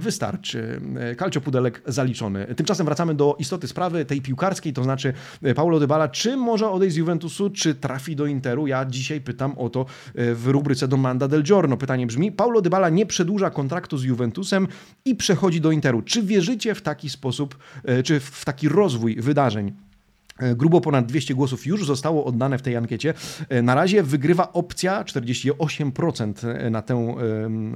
wystarczy. 0.01 0.81
Calcio 1.19 1.41
Pudelek 1.41 1.83
zaliczony. 1.87 2.55
Tymczasem 2.57 2.87
wracamy 2.87 3.15
do 3.15 3.37
istoty 3.39 3.69
sprawy 3.69 4.05
tej 4.05 4.21
piłkarskiej, 4.23 4.73
to 4.73 4.85
znaczy 4.85 5.13
Paulo 5.57 5.81
Dybala, 5.81 6.09
czy 6.09 6.37
może 6.37 6.71
odejść 6.71 6.95
z 6.95 6.99
Juventusu, 6.99 7.51
czy 7.51 7.75
trafi 7.75 8.17
do 8.17 8.27
Interu? 8.27 8.67
Ja 8.67 8.85
dzisiaj 8.85 9.21
pytam 9.21 9.59
o 9.59 9.71
to 9.71 9.87
w 10.15 10.47
rubryce 10.47 10.89
Domanda 10.89 11.29
del 11.29 11.43
Giorno. 11.43 11.77
Pytanie 11.77 12.07
brzmi, 12.07 12.33
Paulo 12.33 12.61
Dybala 12.61 12.89
nie 12.89 13.07
przedłuża 13.07 13.51
kontraktu 13.51 13.99
z 13.99 14.05
Juventusem 14.05 14.69
i 15.05 15.15
przechodzi 15.15 15.61
do 15.61 15.71
Interu. 15.71 16.03
Czy 16.03 16.23
wierzycie 16.23 16.75
w 16.75 16.83
taki 16.83 17.11
sposób, 17.11 17.59
czy 18.05 18.21
w 18.21 18.45
taki 18.45 18.69
rozwój 18.69 19.17
wydarzeń? 19.17 19.73
E, 20.39 20.55
grubo 20.55 20.81
ponad 20.81 21.07
200 21.07 21.35
głosów 21.35 21.67
już 21.67 21.87
zostało 21.87 22.25
oddane 22.25 22.59
w 22.59 22.63
tej 22.63 22.77
ankiecie. 22.77 23.15
E, 23.49 23.63
na 23.63 23.75
razie 23.75 24.03
wygrywa 24.03 24.53
opcja 24.53 25.05
48% 25.05 26.49
e, 26.49 26.71
na 26.71 26.83
tę 26.83 27.17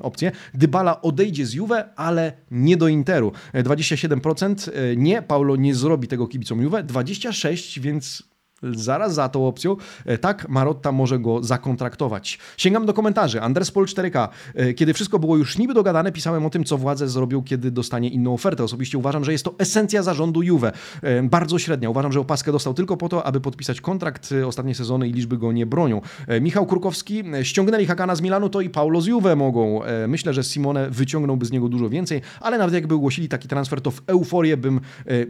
opcję. 0.02 0.32
Dybala 0.54 1.02
odejdzie 1.02 1.46
z 1.46 1.54
Juve, 1.54 1.84
ale 1.96 2.32
nie 2.50 2.76
do 2.76 2.88
Interu. 2.88 3.32
27% 3.54 4.70
nie, 4.96 5.22
Paulo 5.22 5.56
nie 5.56 5.74
zrobi 5.74 6.08
tego 6.08 6.26
kibicom 6.26 6.62
Juve. 6.62 6.82
26, 6.82 7.80
więc 7.80 8.31
zaraz 8.62 9.14
za 9.14 9.28
tą 9.28 9.46
opcją, 9.46 9.76
e, 10.04 10.18
tak 10.18 10.48
Marotta 10.48 10.92
może 10.92 11.18
go 11.18 11.44
zakontraktować. 11.44 12.38
Sięgam 12.56 12.86
do 12.86 12.94
komentarzy. 12.94 13.42
Andrespol 13.42 13.84
4K. 13.84 14.28
E, 14.54 14.74
kiedy 14.74 14.94
wszystko 14.94 15.18
było 15.18 15.36
już 15.36 15.58
niby 15.58 15.74
dogadane, 15.74 16.12
pisałem 16.12 16.46
o 16.46 16.50
tym, 16.50 16.64
co 16.64 16.78
władze 16.78 17.08
zrobią, 17.08 17.42
kiedy 17.42 17.70
dostanie 17.70 18.08
inną 18.08 18.34
ofertę. 18.34 18.64
Osobiście 18.64 18.98
uważam, 18.98 19.24
że 19.24 19.32
jest 19.32 19.44
to 19.44 19.54
esencja 19.58 20.02
zarządu 20.02 20.42
Juve. 20.42 20.72
E, 21.02 21.22
bardzo 21.22 21.58
średnia. 21.58 21.90
Uważam, 21.90 22.12
że 22.12 22.20
opaskę 22.20 22.52
dostał 22.52 22.74
tylko 22.74 22.96
po 22.96 23.08
to, 23.08 23.26
aby 23.26 23.40
podpisać 23.40 23.80
kontrakt 23.80 24.34
ostatnie 24.46 24.74
sezony 24.74 25.08
i 25.08 25.12
liczby 25.12 25.38
go 25.38 25.52
nie 25.52 25.66
bronią. 25.66 26.00
Michał 26.40 26.66
Kurkowski. 26.66 27.22
Ściągnęli 27.42 27.86
Hakana 27.86 28.14
z 28.14 28.20
Milanu, 28.20 28.48
to 28.48 28.60
i 28.60 28.70
Paulo 28.70 29.00
z 29.00 29.06
Juve 29.06 29.36
mogą. 29.36 29.80
Myślę, 30.08 30.34
że 30.34 30.42
Simone 30.42 30.90
wyciągnąłby 30.90 31.46
z 31.46 31.52
niego 31.52 31.68
dużo 31.68 31.88
więcej, 31.88 32.20
ale 32.40 32.58
nawet 32.58 32.74
jakby 32.74 32.94
ogłosili 32.94 33.28
taki 33.28 33.48
transfer, 33.48 33.80
to 33.80 33.90
w 33.90 34.02
euforię 34.06 34.56
bym 34.56 34.80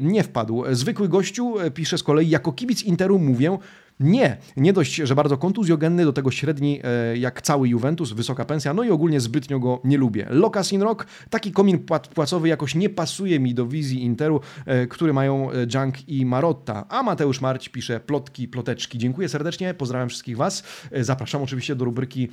nie 0.00 0.22
wpadł. 0.22 0.64
Zwykły 0.70 1.08
gościu 1.08 1.54
pisze 1.74 1.98
z 1.98 2.02
kolei, 2.02 2.28
jako 2.28 2.52
kibic 2.52 2.82
Interu 2.82 3.18
mówię, 3.22 3.58
nie, 4.02 4.36
nie 4.56 4.72
dość, 4.72 4.94
że 4.94 5.14
bardzo 5.14 5.36
kontuzjogenny, 5.36 6.04
do 6.04 6.12
tego 6.12 6.30
średni 6.30 6.80
e, 6.84 7.16
jak 7.16 7.42
cały 7.42 7.68
Juventus, 7.68 8.12
wysoka 8.12 8.44
pensja, 8.44 8.74
no 8.74 8.82
i 8.82 8.90
ogólnie 8.90 9.20
zbytnio 9.20 9.58
go 9.58 9.80
nie 9.84 9.98
lubię. 9.98 10.26
Lucas 10.30 10.72
Rock, 10.72 11.06
taki 11.30 11.52
komin 11.52 11.78
płacowy 12.14 12.48
jakoś 12.48 12.74
nie 12.74 12.90
pasuje 12.90 13.40
mi 13.40 13.54
do 13.54 13.66
wizji 13.66 14.02
Interu, 14.02 14.40
e, 14.66 14.86
który 14.86 15.12
mają 15.12 15.50
e, 15.50 15.54
Junk 15.74 16.08
i 16.08 16.26
Marotta. 16.26 16.88
A 16.88 17.02
Mateusz 17.02 17.40
Marć 17.40 17.68
pisze 17.68 18.00
plotki, 18.00 18.48
ploteczki. 18.48 18.98
Dziękuję 18.98 19.28
serdecznie, 19.28 19.74
pozdrawiam 19.74 20.08
wszystkich 20.08 20.36
Was. 20.36 20.64
Zapraszam 21.00 21.42
oczywiście 21.42 21.74
do 21.74 21.84
rubryki, 21.84 22.28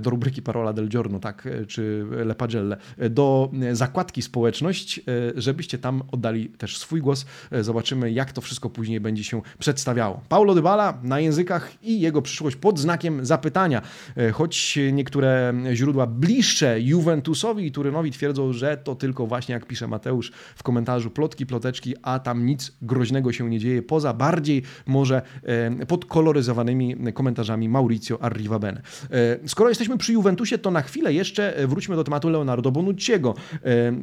do 0.00 0.10
rubryki 0.10 0.42
Parola 0.42 0.72
del 0.72 0.88
Giorno, 0.88 1.18
tak, 1.18 1.48
czy 1.68 2.06
Le 2.10 2.34
Pagelle, 2.34 2.76
do 3.10 3.50
zakładki 3.72 4.22
społeczność, 4.22 5.00
żebyście 5.34 5.78
tam 5.78 6.02
oddali 6.12 6.48
też 6.48 6.78
swój 6.78 7.00
głos. 7.00 7.26
Zobaczymy, 7.60 8.12
jak 8.12 8.32
to 8.32 8.40
wszystko 8.40 8.70
później 8.70 9.00
będzie 9.00 9.24
się 9.24 9.42
przedstawiało. 9.58 10.20
Paulo 10.28 10.54
Dybala, 10.54 10.95
na 11.02 11.20
językach 11.20 11.72
i 11.82 12.00
jego 12.00 12.22
przyszłość 12.22 12.56
pod 12.56 12.78
znakiem 12.78 13.26
zapytania. 13.26 13.82
E, 14.16 14.32
choć 14.32 14.78
niektóre 14.92 15.54
źródła 15.72 16.06
bliższe 16.06 16.80
Juventusowi 16.80 17.66
i 17.66 17.72
Turynowi 17.72 18.10
twierdzą, 18.10 18.52
że 18.52 18.76
to 18.76 18.94
tylko 18.94 19.26
właśnie, 19.26 19.52
jak 19.52 19.66
pisze 19.66 19.88
Mateusz 19.88 20.32
w 20.56 20.62
komentarzu, 20.62 21.10
plotki, 21.10 21.46
ploteczki, 21.46 21.94
a 22.02 22.18
tam 22.18 22.46
nic 22.46 22.72
groźnego 22.82 23.32
się 23.32 23.50
nie 23.50 23.58
dzieje, 23.58 23.82
poza 23.82 24.14
bardziej 24.14 24.62
może 24.86 25.22
e, 25.42 25.86
podkoloryzowanymi 25.86 26.96
komentarzami 27.14 27.68
Mauricio 27.68 28.22
Arrivabene. 28.22 28.82
E, 29.10 29.48
skoro 29.48 29.68
jesteśmy 29.68 29.98
przy 29.98 30.12
Juventusie, 30.12 30.58
to 30.58 30.70
na 30.70 30.82
chwilę 30.82 31.12
jeszcze 31.12 31.54
wróćmy 31.66 31.96
do 31.96 32.04
tematu 32.04 32.28
Leonardo 32.28 32.70
Bonucciego, 32.70 33.34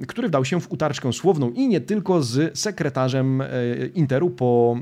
który 0.07 0.27
wdał 0.27 0.45
się 0.45 0.61
w 0.61 0.71
utarczkę 0.71 1.13
słowną 1.13 1.51
i 1.51 1.67
nie 1.67 1.81
tylko 1.81 2.23
z 2.23 2.59
sekretarzem 2.59 3.43
Interu 3.93 4.29
po 4.29 4.77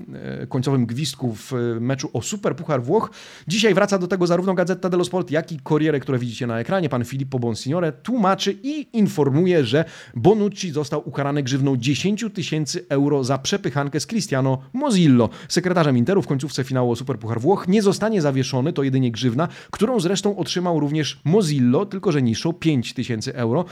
końcowym 0.49 0.85
gwizdku 0.85 1.35
w 1.35 1.51
meczu 1.79 2.00
o 2.13 2.21
Super 2.21 2.55
Puchar 2.55 2.83
Włoch. 2.83 3.11
Dzisiaj 3.47 3.73
wraca 3.73 3.97
do 3.97 4.07
tego 4.07 4.27
zarówno 4.27 4.53
Gazeta 4.53 4.89
dello 4.89 5.05
Sport, 5.05 5.31
jak 5.31 5.51
i 5.51 5.59
Corriere, 5.59 5.99
które 5.99 6.19
widzicie 6.19 6.47
na 6.47 6.59
ekranie. 6.59 6.89
Pan 6.89 7.05
Filippo 7.05 7.39
Bonsignore 7.39 7.91
tłumaczy 7.91 8.57
i 8.63 8.87
informuje, 8.93 9.65
że 9.65 9.85
Bonucci 10.15 10.71
został 10.71 11.09
ukarany 11.09 11.43
grzywną 11.43 11.77
10 11.77 12.25
tysięcy 12.33 12.85
euro 12.89 13.23
za 13.23 13.37
przepychankę 13.37 13.99
z 13.99 14.05
Cristiano 14.05 14.61
Mozillo. 14.73 15.29
Sekretarzem 15.49 15.97
Interu 15.97 16.21
w 16.21 16.27
końcówce 16.27 16.63
finału 16.63 16.91
o 16.91 16.95
Super 16.95 17.19
Puchar 17.19 17.41
Włoch 17.41 17.67
nie 17.67 17.81
zostanie 17.81 18.21
zawieszony, 18.21 18.73
to 18.73 18.83
jedynie 18.83 19.11
grzywna, 19.11 19.47
którą 19.71 19.99
zresztą 19.99 20.37
otrzymał 20.37 20.79
również 20.79 21.21
Mozillo, 21.23 21.85
tylko 21.85 22.11
że 22.11 22.21
niższą 22.21 22.53
5 22.53 22.93
tysięcy 22.93 23.35
euro. 23.35 23.65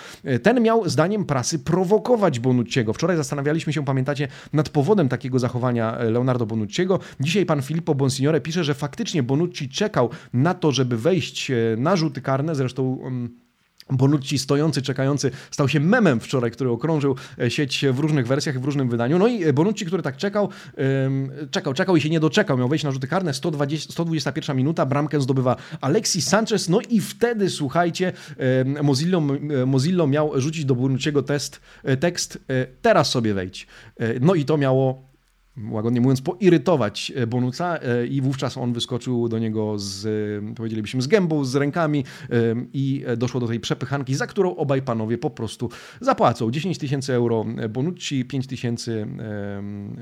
Ten 0.44 0.62
miał 0.62 0.90
zdaniem 0.90 1.26
prasy 1.26 1.60
prowokować 1.60 2.40
Bonucciego. 2.40 2.94
Wczoraj 2.94 3.18
zastanawialiśmy 3.18 3.74
się, 3.74 3.86
pamiętacie, 3.86 4.28
nad 4.54 4.70
powodem 4.70 5.10
takiego 5.10 5.40
zachowania 5.40 5.98
Leonardo 6.04 6.46
Bonucciego. 6.46 7.00
Dzisiaj 7.20 7.46
pan 7.46 7.62
Filippo 7.62 7.96
Bonsignore 7.96 8.09
pisze, 8.44 8.64
że 8.64 8.74
faktycznie 8.74 9.24
Bonucci 9.24 9.70
czekał 9.70 10.10
na 10.34 10.54
to, 10.54 10.72
żeby 10.72 10.98
wejść 10.98 11.52
e, 11.52 11.56
na 11.78 11.96
rzuty 11.96 12.22
karne, 12.22 12.56
zresztą 12.56 13.00
mm, 13.06 13.30
Bonucci 13.92 14.40
stojący, 14.40 14.82
czekający 14.82 15.32
stał 15.52 15.70
się 15.70 15.80
memem 15.80 16.20
wczoraj, 16.20 16.52
który 16.52 16.70
okrążył 16.70 17.16
e, 17.40 17.52
sieć 17.52 17.86
w 17.92 18.00
różnych 18.00 18.28
wersjach, 18.28 18.60
w 18.60 18.66
różnym 18.66 18.90
wydaniu. 18.90 19.20
No 19.20 19.28
i 19.28 19.44
e, 19.44 19.54
Bonucci, 19.54 19.86
który 19.86 20.04
tak 20.04 20.18
czekał, 20.18 20.50
czekał, 21.52 21.74
czekał 21.74 21.96
i 21.96 22.02
się 22.02 22.10
nie 22.10 22.20
doczekał, 22.20 22.58
miał 22.58 22.70
wejść 22.70 22.86
na 22.86 22.92
rzuty 22.92 23.08
karne, 23.08 23.34
120, 23.34 23.94
121 23.94 24.58
minuta, 24.58 24.86
bramkę 24.86 25.22
zdobywa 25.22 25.56
Alexis 25.82 26.28
Sanchez, 26.28 26.70
no 26.70 26.80
i 26.90 27.02
wtedy, 27.02 27.50
słuchajcie, 27.50 28.14
Mozillo, 28.84 29.22
Mozillo 29.66 30.08
miał 30.08 30.42
rzucić 30.42 30.66
do 30.66 30.76
Bonucciego 30.76 31.24
test, 31.24 31.62
tekst, 32.00 32.46
teraz 32.82 33.10
sobie 33.10 33.34
wejdź. 33.34 33.68
No 34.22 34.36
i 34.36 34.46
to 34.46 34.58
miało 34.58 35.09
łagodnie 35.72 36.02
mówiąc, 36.02 36.22
poirytować 36.22 37.12
e, 37.16 37.28
Bonuca 37.28 37.78
e, 37.78 38.08
i 38.08 38.22
wówczas 38.22 38.58
on 38.58 38.74
wyskoczył 38.74 39.30
do 39.30 39.40
niego 39.40 39.80
z, 39.80 40.06
e, 40.06 40.56
powiedzielibyśmy, 40.56 41.02
z 41.02 41.08
gębą, 41.08 41.46
z 41.46 41.56
rękami 41.56 42.04
i 42.74 43.06
doszło 43.18 43.40
do 43.40 43.48
tej 43.48 43.60
przepychanki, 43.60 44.16
za 44.16 44.28
którą 44.28 44.56
obaj 44.56 44.82
panowie 44.82 45.18
po 45.18 45.30
prostu 45.30 45.70
zapłacą. 46.02 46.52
10 46.52 46.78
tysięcy 46.78 47.14
euro 47.14 47.46
Bonucci, 47.70 48.26
5 48.26 48.48
tysięcy 48.48 49.08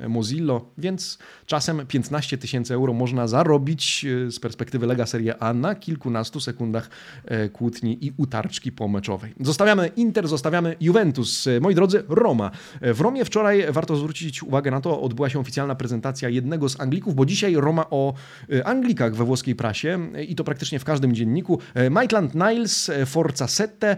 Mozillo, 0.08 0.66
więc 0.78 1.18
czasem 1.46 1.86
15 1.88 2.38
tysięcy 2.38 2.74
euro 2.74 2.94
można 2.94 3.28
zarobić 3.28 4.06
z 4.30 4.40
perspektywy 4.40 4.88
Lega 4.88 5.06
Serie 5.06 5.44
A 5.44 5.54
na 5.54 5.76
kilkunastu 5.76 6.40
sekundach 6.40 6.90
kłótni 7.54 8.06
i 8.06 8.12
utarczki 8.18 8.72
pomeczowej. 8.72 9.34
Zostawiamy 9.40 9.88
Inter, 9.88 10.28
zostawiamy 10.28 10.76
Juventus. 10.80 11.46
Moi 11.62 11.76
drodzy, 11.76 12.04
Roma. 12.10 12.52
W 12.82 13.02
Romie 13.02 13.26
wczoraj, 13.26 13.66
warto 13.70 13.96
zwrócić 13.96 14.44
uwagę 14.44 14.72
na 14.72 14.82
to, 14.82 15.02
odbyła 15.02 15.30
się 15.30 15.40
oficjalna 15.48 15.76
prezentacja 15.76 16.30
jednego 16.30 16.70
z 16.70 16.80
Anglików, 16.80 17.16
bo 17.16 17.26
dzisiaj 17.26 17.56
Roma 17.56 17.90
o 17.90 18.14
y, 18.50 18.66
Anglikach 18.66 19.16
we 19.16 19.24
włoskiej 19.24 19.56
prasie 19.56 20.10
y, 20.16 20.24
i 20.24 20.36
to 20.36 20.44
praktycznie 20.44 20.80
w 20.80 20.84
każdym 20.84 21.16
dzienniku. 21.16 21.60
Y, 21.78 21.90
Maitland 21.90 22.36
Niles, 22.36 22.92
Forza 23.06 23.48
Sette. 23.48 23.98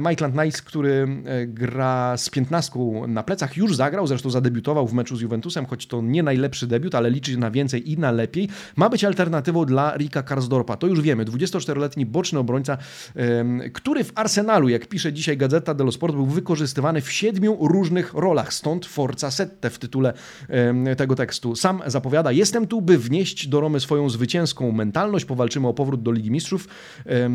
Maitland 0.00 0.34
Niles, 0.34 0.62
który 0.62 1.08
gra 1.46 2.16
z 2.16 2.30
piętnastką 2.30 3.06
na 3.06 3.22
plecach, 3.22 3.56
już 3.56 3.76
zagrał, 3.76 4.06
zresztą 4.06 4.30
zadebiutował 4.30 4.86
w 4.86 4.92
meczu 4.92 5.16
z 5.16 5.20
Juventusem, 5.20 5.66
choć 5.66 5.86
to 5.86 6.02
nie 6.02 6.22
najlepszy 6.22 6.66
debiut, 6.66 6.94
ale 6.94 7.10
liczy 7.10 7.36
na 7.36 7.50
więcej 7.50 7.90
i 7.90 7.98
na 7.98 8.10
lepiej. 8.10 8.48
Ma 8.76 8.88
być 8.88 9.04
alternatywą 9.04 9.64
dla 9.64 9.96
Rika 9.96 10.22
Karsdorpa. 10.22 10.76
To 10.76 10.86
już 10.86 11.00
wiemy. 11.00 11.24
24-letni 11.24 12.06
boczny 12.06 12.38
obrońca, 12.38 12.78
który 13.72 14.04
w 14.04 14.12
Arsenalu, 14.14 14.68
jak 14.68 14.86
pisze 14.86 15.12
dzisiaj 15.12 15.36
Gazeta 15.36 15.74
dello 15.74 15.92
Sport, 15.92 16.14
był 16.14 16.26
wykorzystywany 16.26 17.00
w 17.00 17.12
siedmiu 17.12 17.56
różnych 17.60 18.14
rolach. 18.14 18.54
Stąd 18.54 18.86
Forza 18.86 19.30
Sette 19.30 19.70
w 19.70 19.78
tytule 19.78 20.12
tego 20.96 21.14
tekstu. 21.14 21.56
Sam 21.56 21.82
zapowiada, 21.86 22.32
jestem 22.32 22.66
tu, 22.66 22.82
by 22.82 22.98
wnieść 22.98 23.48
do 23.48 23.60
Romy 23.60 23.80
swoją 23.80 24.10
zwycięską 24.10 24.72
mentalność, 24.72 25.24
powalczymy 25.24 25.68
o 25.68 25.74
powrót 25.74 26.02
do 26.02 26.12
Ligi 26.12 26.30
Mistrzów. 26.30 26.68
E, 27.06 27.30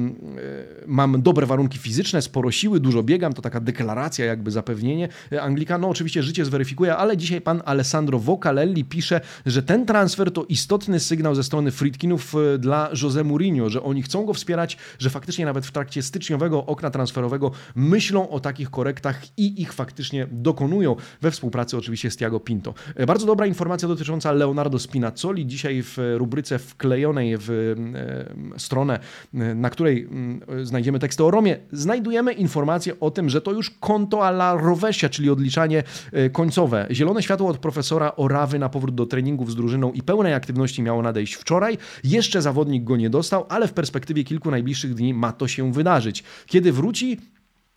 mam 0.88 1.22
dobre 1.22 1.46
warunki 1.46 1.78
fizyczne, 1.78 2.22
sporo 2.22 2.52
siły, 2.52 2.80
dużo 2.80 3.04
biegam, 3.04 3.34
to 3.34 3.42
taka 3.42 3.60
deklaracja, 3.60 4.26
jakby 4.26 4.52
zapewnienie. 4.52 5.10
E, 5.32 5.42
Anglika, 5.42 5.78
no 5.78 5.90
oczywiście 5.90 6.24
życie 6.24 6.46
zweryfikuje, 6.46 6.96
ale 6.96 7.18
dzisiaj 7.18 7.42
pan 7.42 7.62
Alessandro 7.66 8.20
Vocalelli 8.20 8.86
pisze, 8.86 9.22
że 9.46 9.64
ten 9.64 9.86
transfer 9.86 10.32
to 10.32 10.46
istotny 10.50 11.00
sygnał 11.00 11.36
ze 11.36 11.44
strony 11.44 11.72
Friedkinów 11.72 12.36
e, 12.36 12.58
dla 12.58 12.90
Jose 13.02 13.24
Mourinho, 13.24 13.70
że 13.70 13.84
oni 13.84 14.04
chcą 14.04 14.26
go 14.26 14.34
wspierać, 14.34 14.78
że 15.00 15.10
faktycznie 15.10 15.46
nawet 15.46 15.66
w 15.66 15.72
trakcie 15.72 16.04
styczniowego 16.04 16.66
okna 16.66 16.90
transferowego 16.90 17.52
myślą 17.76 18.30
o 18.30 18.40
takich 18.40 18.70
korektach 18.70 19.22
i 19.38 19.62
ich 19.62 19.74
faktycznie 19.74 20.28
dokonują 20.32 20.96
we 21.22 21.32
współpracy 21.32 21.78
oczywiście 21.78 22.12
z 22.12 22.18
Tiago 22.18 22.40
Pinto. 22.40 22.74
Bardzo 23.06 23.26
dobra 23.28 23.46
informacja 23.46 23.88
dotycząca 23.88 24.32
Leonardo 24.32 24.80
Spinazzoli. 24.80 25.48
Dzisiaj 25.48 25.84
w 25.84 25.98
rubryce 26.16 26.60
wklejonej 26.60 27.36
w 27.40 27.76
stronę, 28.58 29.00
na 29.34 29.70
której 29.70 30.10
znajdziemy 30.64 31.00
teksty 31.00 31.24
o 31.24 31.32
Romie, 31.32 31.58
znajdujemy 31.72 32.34
informację 32.34 33.00
o 33.00 33.12
tym, 33.12 33.30
że 33.30 33.42
to 33.42 33.52
już 33.52 33.70
konto 33.70 34.26
alla 34.26 34.56
Rovesia, 34.56 35.10
czyli 35.10 35.30
odliczanie 35.30 35.84
końcowe. 36.32 36.88
Zielone 36.92 37.24
światło 37.24 37.50
od 37.50 37.58
profesora 37.58 38.16
Orawy 38.16 38.60
na 38.60 38.70
powrót 38.70 38.96
do 38.96 39.06
treningów 39.06 39.52
z 39.52 39.56
drużyną 39.56 39.92
i 39.92 40.02
pełnej 40.02 40.34
aktywności 40.34 40.82
miało 40.82 41.02
nadejść 41.02 41.34
wczoraj. 41.34 41.78
Jeszcze 42.04 42.42
zawodnik 42.42 42.84
go 42.84 42.98
nie 42.98 43.10
dostał, 43.10 43.46
ale 43.50 43.68
w 43.68 43.74
perspektywie 43.74 44.24
kilku 44.24 44.52
najbliższych 44.52 44.94
dni 44.94 45.14
ma 45.14 45.32
to 45.32 45.48
się 45.48 45.74
wydarzyć. 45.74 46.24
Kiedy 46.46 46.72
wróci, 46.72 47.18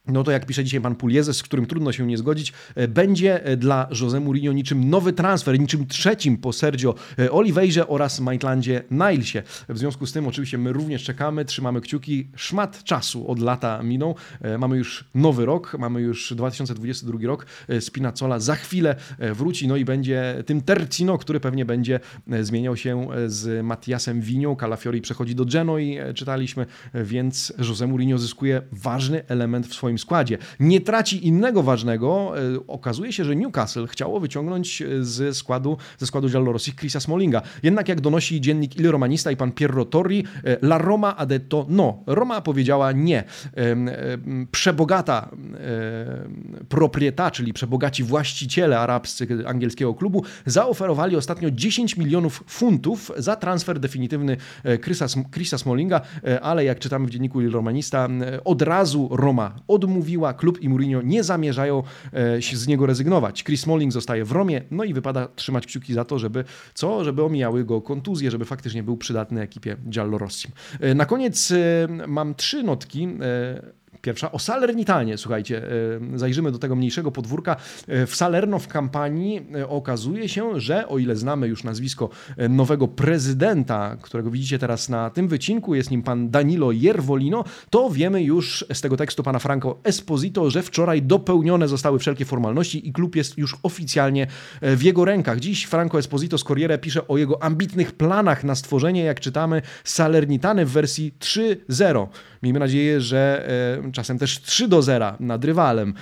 no 0.06 0.24
to 0.24 0.30
jak 0.30 0.46
pisze 0.46 0.64
dzisiaj 0.64 0.80
pan 0.80 0.94
Puliezes, 0.94 1.36
z 1.36 1.42
którym 1.42 1.66
trudno 1.66 1.92
się 1.92 2.06
nie 2.06 2.18
zgodzić, 2.18 2.52
e, 2.74 2.88
będzie 2.88 3.44
e, 3.44 3.56
dla 3.56 3.88
Jose 4.00 4.20
Mourinho 4.20 4.52
niczym 4.52 4.90
nowy 4.90 5.12
transfer, 5.12 5.60
niczym 5.60 5.86
trzecim 5.86 6.38
po 6.38 6.52
Sergio 6.52 6.94
e, 7.18 7.30
Oliveirze 7.30 7.88
oraz 7.88 8.20
Maitlandzie 8.20 8.82
Nilesie. 8.90 9.42
W 9.68 9.78
związku 9.78 10.06
z 10.06 10.12
tym 10.12 10.28
oczywiście 10.28 10.58
my 10.58 10.72
również 10.72 11.04
czekamy, 11.04 11.44
trzymamy 11.44 11.80
kciuki. 11.80 12.28
Szmat 12.36 12.84
czasu 12.84 13.30
od 13.30 13.38
lata 13.38 13.82
minął. 13.82 14.14
Mamy 14.58 14.76
już 14.76 15.04
nowy 15.14 15.46
rok, 15.46 15.76
mamy 15.78 16.00
już 16.00 16.34
2022 16.34 17.18
rok. 17.22 17.46
Spinazzola 17.80 18.38
za 18.38 18.54
chwilę 18.54 18.96
wróci, 19.18 19.68
no 19.68 19.76
i 19.76 19.84
będzie 19.84 20.42
tym 20.46 20.60
Tercino, 20.60 21.18
który 21.18 21.40
pewnie 21.40 21.64
będzie 21.64 22.00
zmieniał 22.40 22.76
się 22.76 23.08
z 23.26 23.64
Mattiasem 23.64 24.20
Winią. 24.20 24.56
Calafiori 24.56 25.00
przechodzi 25.00 25.34
do 25.34 25.44
Genoi, 25.44 25.98
czytaliśmy, 26.14 26.66
więc 26.94 27.52
Jose 27.68 27.86
Mourinho 27.86 28.18
zyskuje 28.18 28.62
ważny 28.72 29.26
element 29.28 29.66
w 29.66 29.74
swoim 29.74 29.89
składzie. 29.98 30.38
Nie 30.60 30.80
traci 30.80 31.26
innego 31.26 31.62
ważnego. 31.62 32.32
E, 32.54 32.66
okazuje 32.68 33.12
się, 33.12 33.24
że 33.24 33.36
Newcastle 33.36 33.86
chciało 33.86 34.20
wyciągnąć 34.20 34.82
e, 34.82 35.04
ze 35.04 35.34
składu, 35.34 35.76
ze 35.98 36.06
składu 36.06 36.28
Giallorossi 36.28 36.72
Chrisa 36.72 37.00
Smallinga. 37.00 37.42
Jednak 37.62 37.88
jak 37.88 38.00
donosi 38.00 38.40
dziennik 38.40 38.76
Il 38.76 38.90
Romanista 38.90 39.30
i 39.30 39.36
pan 39.36 39.52
Pierro 39.52 39.84
Torri, 39.84 40.24
e, 40.44 40.56
La 40.62 40.78
Roma 40.78 41.14
ha 41.18 41.26
detto 41.26 41.66
no. 41.68 42.02
Roma 42.06 42.40
powiedziała 42.40 42.92
nie. 42.92 43.24
Przebogata 44.52 45.30
proprieta, 46.68 47.30
czyli 47.30 47.52
przebogaci 47.52 48.04
właściciele 48.04 48.78
arabscy 48.78 49.26
angielskiego 49.46 49.94
klubu 49.94 50.24
zaoferowali 50.46 51.16
ostatnio 51.16 51.50
10 51.50 51.96
milionów 51.96 52.44
funtów 52.46 53.12
za 53.16 53.36
transfer 53.36 53.80
definitywny 53.80 54.36
Chrisa, 54.82 55.06
Chrisa 55.34 55.56
ale 56.42 56.64
jak 56.64 56.78
czytamy 56.78 57.06
w 57.06 57.10
dzienniku 57.10 57.40
Il 57.40 57.50
Romanista, 57.50 58.08
od 58.44 58.62
razu 58.62 59.08
Roma 59.12 59.54
odmówiła. 59.84 60.34
Klub 60.34 60.60
i 60.60 60.68
Mourinho 60.68 61.02
nie 61.02 61.24
zamierzają 61.24 61.82
e, 62.12 62.42
z 62.42 62.66
niego 62.66 62.86
rezygnować. 62.86 63.44
Chris 63.44 63.60
Smalling 63.60 63.92
zostaje 63.92 64.24
w 64.24 64.32
Romie, 64.32 64.62
no 64.70 64.84
i 64.84 64.94
wypada 64.94 65.28
trzymać 65.36 65.66
kciuki 65.66 65.94
za 65.94 66.04
to, 66.04 66.18
żeby 66.18 66.44
co? 66.74 67.04
Żeby 67.04 67.22
omijały 67.22 67.64
go 67.64 67.80
kontuzje, 67.80 68.30
żeby 68.30 68.44
faktycznie 68.44 68.82
był 68.82 68.96
przydatny 68.96 69.40
ekipie 69.40 69.76
Giallorossi. 69.88 70.48
E, 70.80 70.94
na 70.94 71.06
koniec 71.06 71.50
e, 71.50 71.88
mam 72.06 72.34
trzy 72.34 72.62
notki 72.62 73.08
Pierwsza 74.02 74.32
o 74.32 74.38
Salernitanie, 74.38 75.18
słuchajcie, 75.18 75.62
e, 76.14 76.18
zajrzymy 76.18 76.52
do 76.52 76.58
tego 76.58 76.76
mniejszego 76.76 77.12
podwórka. 77.12 77.56
E, 77.88 78.06
w 78.06 78.14
Salerno 78.14 78.58
w 78.58 78.68
kampanii 78.68 79.46
e, 79.54 79.68
okazuje 79.68 80.28
się, 80.28 80.60
że 80.60 80.88
o 80.88 80.98
ile 80.98 81.16
znamy 81.16 81.48
już 81.48 81.64
nazwisko 81.64 82.08
nowego 82.48 82.88
prezydenta, 82.88 83.96
którego 84.02 84.30
widzicie 84.30 84.58
teraz 84.58 84.88
na 84.88 85.10
tym 85.10 85.28
wycinku, 85.28 85.74
jest 85.74 85.90
nim 85.90 86.02
pan 86.02 86.30
Danilo 86.30 86.72
Jervolino, 86.72 87.44
to 87.70 87.90
wiemy 87.90 88.22
już 88.22 88.64
z 88.72 88.80
tego 88.80 88.96
tekstu 88.96 89.22
pana 89.22 89.38
Franco 89.38 89.78
Esposito, 89.84 90.50
że 90.50 90.62
wczoraj 90.62 91.02
dopełnione 91.02 91.68
zostały 91.68 91.98
wszelkie 91.98 92.24
formalności 92.24 92.88
i 92.88 92.92
klub 92.92 93.16
jest 93.16 93.38
już 93.38 93.56
oficjalnie 93.62 94.26
w 94.62 94.82
jego 94.82 95.04
rękach. 95.04 95.40
Dziś 95.40 95.64
Franco 95.64 95.98
Esposito 95.98 96.38
z 96.38 96.44
Corriere 96.44 96.78
pisze 96.78 97.08
o 97.08 97.18
jego 97.18 97.42
ambitnych 97.42 97.92
planach 97.92 98.44
na 98.44 98.54
stworzenie, 98.54 99.02
jak 99.02 99.20
czytamy, 99.20 99.62
Salernitany 99.84 100.66
w 100.66 100.70
wersji 100.70 101.12
3.0. 101.20 102.06
Miejmy 102.42 102.58
nadzieję, 102.58 103.00
że 103.00 103.48
czasem 103.92 104.18
też 104.18 104.42
3 104.42 104.68
do 104.68 104.82
0 104.82 105.12
nad 105.20 105.44
rywalem, 105.44 105.94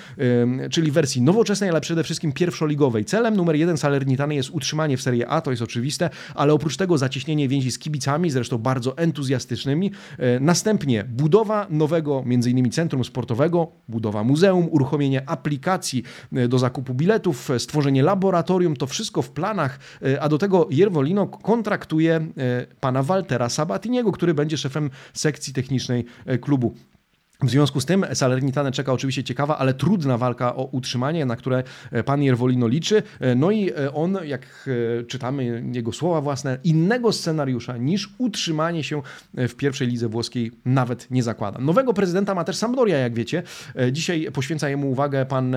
czyli 0.70 0.90
wersji 0.90 1.22
nowoczesnej, 1.22 1.70
ale 1.70 1.80
przede 1.80 2.04
wszystkim 2.04 2.32
pierwszoligowej. 2.32 3.04
Celem 3.04 3.36
numer 3.36 3.56
jeden 3.56 3.76
Salernitany 3.76 4.34
jest 4.34 4.50
utrzymanie 4.50 4.96
w 4.96 5.02
Serie 5.02 5.28
A, 5.28 5.40
to 5.40 5.50
jest 5.50 5.62
oczywiste, 5.62 6.10
ale 6.34 6.52
oprócz 6.52 6.76
tego 6.76 6.98
zacieśnienie 6.98 7.48
więzi 7.48 7.70
z 7.70 7.78
kibicami, 7.78 8.30
zresztą 8.30 8.58
bardzo 8.58 8.96
entuzjastycznymi. 8.96 9.90
E, 10.18 10.40
następnie 10.40 11.04
budowa 11.04 11.66
nowego, 11.70 12.24
m.in. 12.26 12.70
centrum 12.70 13.04
sportowego, 13.04 13.68
budowa 13.88 14.24
muzeum, 14.24 14.68
uruchomienie 14.70 15.28
aplikacji 15.28 16.02
e, 16.32 16.48
do 16.48 16.58
zakupu 16.58 16.94
biletów, 16.94 17.50
e, 17.50 17.58
stworzenie 17.58 18.02
laboratorium, 18.02 18.76
to 18.76 18.86
wszystko 18.86 19.22
w 19.22 19.30
planach, 19.30 19.78
a 20.20 20.28
do 20.28 20.38
tego 20.38 20.68
Jervolino 20.70 21.26
kontraktuje 21.26 22.26
pana 22.80 23.02
Waltera 23.02 23.48
Sabatiniego, 23.48 24.12
który 24.12 24.34
będzie 24.34 24.56
szefem 24.56 24.90
sekcji 25.12 25.52
technicznej 25.52 26.04
klubu. 26.36 26.74
W 27.42 27.50
związku 27.50 27.80
z 27.80 27.84
tym 27.84 28.06
Salernitane 28.14 28.72
czeka 28.72 28.92
oczywiście 28.92 29.24
ciekawa, 29.24 29.58
ale 29.58 29.74
trudna 29.74 30.18
walka 30.18 30.56
o 30.56 30.64
utrzymanie, 30.64 31.26
na 31.26 31.36
które 31.36 31.62
e, 31.90 32.04
pan 32.04 32.22
Jerwolino 32.22 32.68
liczy. 32.68 33.02
E, 33.20 33.34
no 33.34 33.50
i 33.50 33.70
e, 33.70 33.94
on, 33.94 34.18
jak 34.24 34.68
czytamy 35.08 35.64
jego 35.72 35.92
słowa 35.92 36.20
własne, 36.20 36.58
innego 36.64 37.12
scenariusza 37.12 37.76
niż 37.76 38.14
utrzymanie 38.18 38.84
się 38.84 39.02
w 39.34 39.54
pierwszej 39.54 39.88
lidze 39.88 40.08
włoskiej 40.08 40.52
nawet 40.64 41.10
nie 41.10 41.22
zakłada. 41.22 41.58
Nowego 41.58 41.94
prezydenta 41.94 42.34
ma 42.34 42.44
też 42.44 42.56
Sampdoria, 42.56 42.98
jak 42.98 43.14
wiecie. 43.14 43.42
Dzisiaj 43.92 44.28
poświęca 44.32 44.68
jemu 44.68 44.90
uwagę 44.90 45.26
pan 45.26 45.56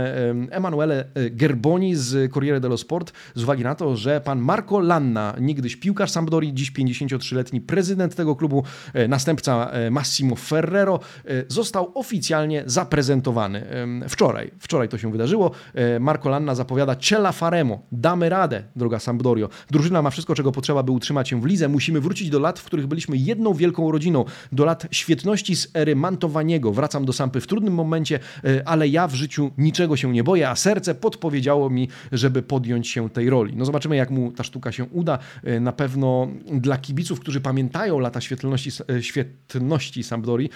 Emanuele 0.52 1.06
Gerboni 1.32 1.96
z 1.96 2.32
Corriere 2.34 2.60
dello 2.60 2.78
Sport 2.78 3.13
z 3.36 3.44
uwagi 3.44 3.63
na 3.63 3.76
to, 3.76 3.96
że 3.96 4.22
pan 4.22 4.39
Marco 4.39 4.80
Lanna, 4.80 5.36
niegdyś 5.39 5.76
piłkarz 5.76 6.12
Sampdorii, 6.12 6.54
dziś 6.54 6.72
53-letni 6.72 7.62
prezydent 7.62 8.15
tego 8.15 8.36
klubu, 8.36 8.63
następca 9.08 9.72
Massimo 9.91 10.36
Ferrero, 10.36 11.00
został 11.48 11.70
został 11.71 11.91
oficjalnie 11.95 12.63
zaprezentowany 12.65 13.65
wczoraj. 14.10 14.51
Wczoraj 14.60 14.89
to 14.89 14.97
się 14.97 15.12
wydarzyło. 15.12 15.51
E, 15.73 15.99
Marco 15.99 16.29
Lanna 16.29 16.55
zapowiada 16.55 16.95
Cella 16.95 17.31
Faremo. 17.31 17.81
Damy 17.91 18.29
radę, 18.29 18.63
droga 18.75 18.99
Sampdorio. 18.99 19.49
Drużyna 19.69 20.01
ma 20.01 20.10
wszystko, 20.10 20.36
czego 20.36 20.51
potrzeba, 20.51 20.84
by 20.84 20.91
utrzymać 20.91 21.29
się 21.29 21.41
w 21.41 21.45
lidze. 21.45 21.67
Musimy 21.67 22.01
wrócić 22.01 22.29
do 22.29 22.39
lat, 22.39 22.60
w 22.60 22.63
których 22.63 22.88
byliśmy 22.88 23.17
jedną 23.17 23.53
wielką 23.53 23.91
rodziną. 23.91 24.25
Do 24.51 24.65
lat 24.65 24.88
świetności 24.91 25.55
z 25.55 25.67
ery 25.73 25.95
Mantowaniego. 25.95 26.71
Wracam 26.71 27.05
do 27.05 27.13
Sampy 27.13 27.41
w 27.41 27.47
trudnym 27.47 27.73
momencie, 27.73 28.19
e, 28.43 28.67
ale 28.67 28.88
ja 28.88 29.07
w 29.07 29.15
życiu 29.15 29.51
niczego 29.57 29.97
się 29.97 30.12
nie 30.13 30.23
boję, 30.23 30.49
a 30.49 30.55
serce 30.55 30.95
podpowiedziało 30.95 31.69
mi, 31.69 31.88
żeby 32.12 32.41
podjąć 32.41 32.88
się 32.88 33.10
tej 33.10 33.29
roli. 33.29 33.55
No 33.55 33.65
zobaczymy, 33.65 33.95
jak 33.95 34.10
mu 34.10 34.31
ta 34.31 34.43
sztuka 34.43 34.71
się 34.71 34.84
uda. 34.84 35.19
E, 35.43 35.60
na 35.60 35.71
pewno 35.71 36.27
dla 36.53 36.77
kibiców, 36.77 37.19
którzy 37.19 37.41
pamiętają 37.41 37.99
lata 37.99 38.21
świetlności, 38.21 38.71
świetności 39.01 40.03
Sampdori, 40.03 40.49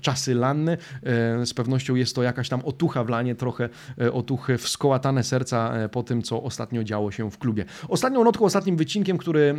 czasy 0.00 0.33
Lanny. 0.34 0.76
E, 1.02 1.46
z 1.46 1.54
pewnością 1.54 1.94
jest 1.94 2.14
to 2.14 2.22
jakaś 2.22 2.48
tam 2.48 2.60
otucha 2.64 3.04
w 3.04 3.08
lanie, 3.08 3.34
trochę 3.34 3.68
e, 4.00 4.12
otuchy, 4.12 4.58
wskołatane 4.58 5.22
serca 5.22 5.74
e, 5.74 5.88
po 5.88 6.02
tym, 6.02 6.22
co 6.22 6.42
ostatnio 6.42 6.84
działo 6.84 7.10
się 7.10 7.30
w 7.30 7.38
klubie. 7.38 7.64
Ostatnią 7.88 8.24
notką, 8.24 8.44
ostatnim 8.44 8.76
wycinkiem, 8.76 9.18
który 9.18 9.54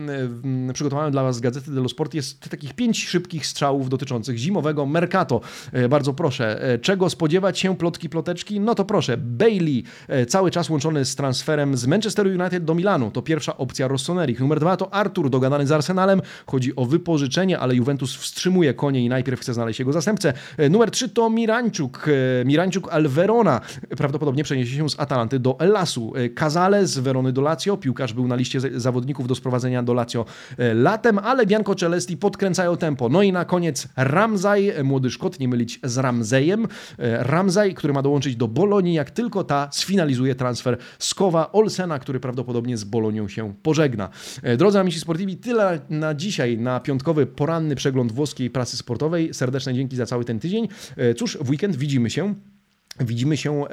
przygotowałem 0.74 1.12
dla 1.12 1.24
Was 1.24 1.36
z 1.36 1.40
Gazety 1.40 1.72
dello 1.72 1.90
Sport 1.90 2.14
jest 2.14 2.50
takich 2.50 2.74
pięć 2.74 3.08
szybkich 3.08 3.48
strzałów 3.48 3.90
dotyczących 3.90 4.38
zimowego 4.38 4.86
Mercato. 4.86 5.42
Bardzo 5.90 6.14
proszę, 6.14 6.78
czego 6.82 7.10
spodziewać 7.10 7.60
się 7.60 7.78
plotki, 7.78 8.10
ploteczki? 8.10 8.60
No 8.60 8.76
to 8.76 8.86
proszę, 8.86 9.18
Bailey, 9.18 9.84
cały 10.28 10.52
czas 10.52 10.70
łączony 10.70 11.06
z 11.06 11.16
transferem 11.16 11.78
z 11.78 11.88
Manchesteru 11.88 12.30
United 12.30 12.66
do 12.66 12.76
Milanu. 12.76 13.12
To 13.12 13.22
pierwsza 13.22 13.58
opcja 13.58 13.88
Rossoneri. 13.88 14.36
Numer 14.40 14.60
dwa 14.60 14.78
to 14.78 14.94
Artur, 14.94 15.30
dogadany 15.30 15.68
z 15.68 15.72
Arsenalem. 15.72 16.22
Chodzi 16.48 16.76
o 16.76 16.86
wypożyczenie, 16.86 17.60
ale 17.60 17.76
Juventus 17.76 18.16
wstrzymuje 18.16 18.74
konie 18.74 19.06
i 19.06 19.10
najpierw 19.10 19.40
chce 19.40 19.54
znaleźć 19.54 19.80
jego 19.80 19.94
zastępcę. 19.94 20.34
Numer 20.70 20.92
3 20.92 21.10
to 21.10 21.30
Mirańczuk. 21.30 22.08
E, 22.42 22.46
Mirańczuk 22.46 22.94
Alverona 22.94 23.62
prawdopodobnie 23.98 24.44
przeniesie 24.44 24.76
się 24.76 24.90
z 24.90 25.00
Atalanty 25.00 25.40
do 25.40 25.60
Elasu. 25.60 26.14
Casale 26.36 26.88
z 26.88 27.00
Verony 27.00 27.34
do 27.34 27.42
Lazio. 27.42 27.78
Piłkarz 27.78 28.14
był 28.14 28.28
na 28.28 28.36
liście 28.36 28.60
zawodników 28.80 29.28
do 29.28 29.36
sprowadzenia 29.36 29.84
do 29.84 29.94
Lazio 29.94 30.26
e, 30.58 30.74
latem, 30.74 31.20
ale 31.20 31.46
Bianco 31.46 31.76
Celesti 31.76 32.18
podkręcają 32.18 32.78
tempo. 32.78 33.10
No 33.10 33.22
i 33.22 33.32
na 33.32 33.46
koniec 33.46 33.88
Ramzaj, 33.96 34.74
młody 34.84 35.10
Szkot, 35.10 35.40
nie 35.40 35.48
mylić 35.48 35.80
z 35.84 35.98
Ramzejem. 35.98 36.68
E, 37.00 37.24
Ramzaj, 37.24 37.74
który 37.74 37.94
ma 37.94 38.02
dołączyć 38.02 38.36
do 38.36 38.48
Bolonii, 38.48 38.94
jak 38.94 39.12
tylko 39.12 39.44
ta 39.44 39.70
sfinalizuje 39.72 40.36
transfer 40.36 40.78
Skowa 41.00 41.52
Olsena, 41.52 42.00
który 42.00 42.20
prawdopodobnie 42.20 42.78
z 42.78 42.84
Bolonią 42.84 43.28
się 43.28 43.54
pożegna. 43.64 44.10
Drodzy 44.58 44.80
amici 44.80 45.00
sportivi, 45.00 45.38
tyle 45.38 45.80
na 45.90 46.14
dzisiaj, 46.14 46.58
na 46.58 46.80
piątkowy 46.80 47.26
poranny 47.26 47.76
przegląd 47.76 48.12
włoskiej 48.12 48.50
prasy 48.50 48.78
sportowej. 48.78 49.34
Serdeczne 49.34 49.74
dzięki 49.74 49.96
za 49.96 50.06
cały 50.06 50.26
ten 50.26 50.40
tydzień 50.40 50.55
tydzień. 50.56 50.68
E, 50.98 51.14
cóż, 51.14 51.38
w 51.42 51.50
weekend 51.50 51.76
widzimy 51.76 52.10
się 52.10 52.36
Widzimy 53.00 53.38
się, 53.38 53.64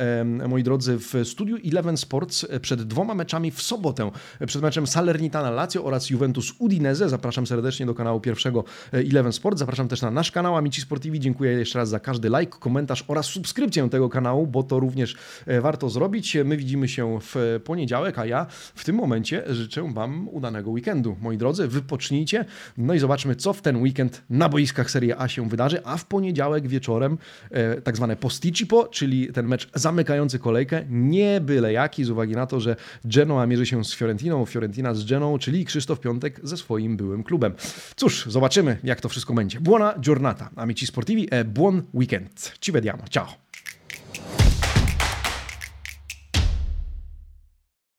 moi 0.48 0.62
drodzy, 0.62 0.98
w 0.98 1.14
studiu 1.24 1.56
Eleven 1.66 1.96
Sports 1.96 2.46
przed 2.62 2.82
dwoma 2.82 3.14
meczami 3.14 3.50
w 3.50 3.62
sobotę. 3.62 4.10
Przed 4.46 4.62
meczem 4.62 4.86
Salernitana 4.86 5.50
Lazio 5.50 5.84
oraz 5.84 6.10
Juventus 6.10 6.52
Udinese. 6.58 7.08
Zapraszam 7.08 7.46
serdecznie 7.46 7.86
do 7.86 7.94
kanału 7.94 8.20
pierwszego 8.20 8.64
e, 8.92 8.98
Eleven 8.98 9.32
Sports. 9.32 9.58
Zapraszam 9.58 9.88
też 9.88 10.02
na 10.02 10.10
nasz 10.10 10.30
kanał 10.30 10.56
Amici 10.56 10.80
Sportivi. 10.80 11.20
Dziękuję 11.20 11.52
jeszcze 11.52 11.78
raz 11.78 11.88
za 11.88 12.00
każdy 12.00 12.28
like, 12.28 12.58
komentarz 12.58 13.04
oraz 13.08 13.26
subskrypcję 13.26 13.90
tego 13.90 14.08
kanału, 14.08 14.46
bo 14.46 14.62
to 14.62 14.80
również 14.80 15.16
e, 15.46 15.60
warto 15.60 15.88
zrobić. 15.90 16.36
My 16.44 16.56
widzimy 16.56 16.88
się 16.88 17.18
w 17.20 17.60
poniedziałek, 17.64 18.18
a 18.18 18.26
ja 18.26 18.46
w 18.74 18.84
tym 18.84 18.96
momencie 18.96 19.42
życzę 19.48 19.92
Wam 19.92 20.28
udanego 20.28 20.70
weekendu. 20.70 21.16
Moi 21.20 21.36
drodzy, 21.36 21.68
wypocznijcie, 21.68 22.44
no 22.78 22.94
i 22.94 22.98
zobaczmy, 22.98 23.36
co 23.36 23.52
w 23.52 23.62
ten 23.62 23.76
weekend 23.76 24.22
na 24.30 24.48
boiskach 24.48 24.90
Serie 24.90 25.18
A 25.18 25.28
się 25.28 25.48
wydarzy, 25.48 25.84
a 25.84 25.96
w 25.96 26.04
poniedziałek 26.04 26.68
wieczorem 26.68 27.18
e, 27.50 27.80
tak 27.80 27.96
zwane 27.96 28.16
posticipo, 28.16 28.88
czyli 28.88 29.11
czyli 29.12 29.32
ten 29.32 29.48
mecz 29.48 29.68
zamykający 29.74 30.38
kolejkę, 30.38 30.84
nie 30.90 31.40
byle 31.40 31.72
jaki, 31.72 32.04
z 32.04 32.10
uwagi 32.10 32.32
na 32.32 32.46
to, 32.46 32.60
że 32.60 32.76
Genoa 33.04 33.46
mierzy 33.46 33.66
się 33.66 33.84
z 33.84 33.94
Fiorentiną, 33.94 34.46
Fiorentina 34.46 34.94
z 34.94 35.04
Geną, 35.04 35.38
czyli 35.38 35.64
Krzysztof 35.64 36.00
Piątek 36.00 36.40
ze 36.42 36.56
swoim 36.56 36.96
byłym 36.96 37.22
klubem. 37.22 37.54
Cóż, 37.96 38.26
zobaczymy, 38.26 38.78
jak 38.84 39.00
to 39.00 39.08
wszystko 39.08 39.34
będzie. 39.34 39.60
Buona 39.60 39.94
giornata, 40.00 40.50
amici 40.56 40.86
sportivi 40.86 41.28
e 41.30 41.44
buon 41.44 41.82
weekend. 41.94 42.52
Ci 42.60 42.72
vediamo, 42.72 43.02
ciao! 43.10 43.26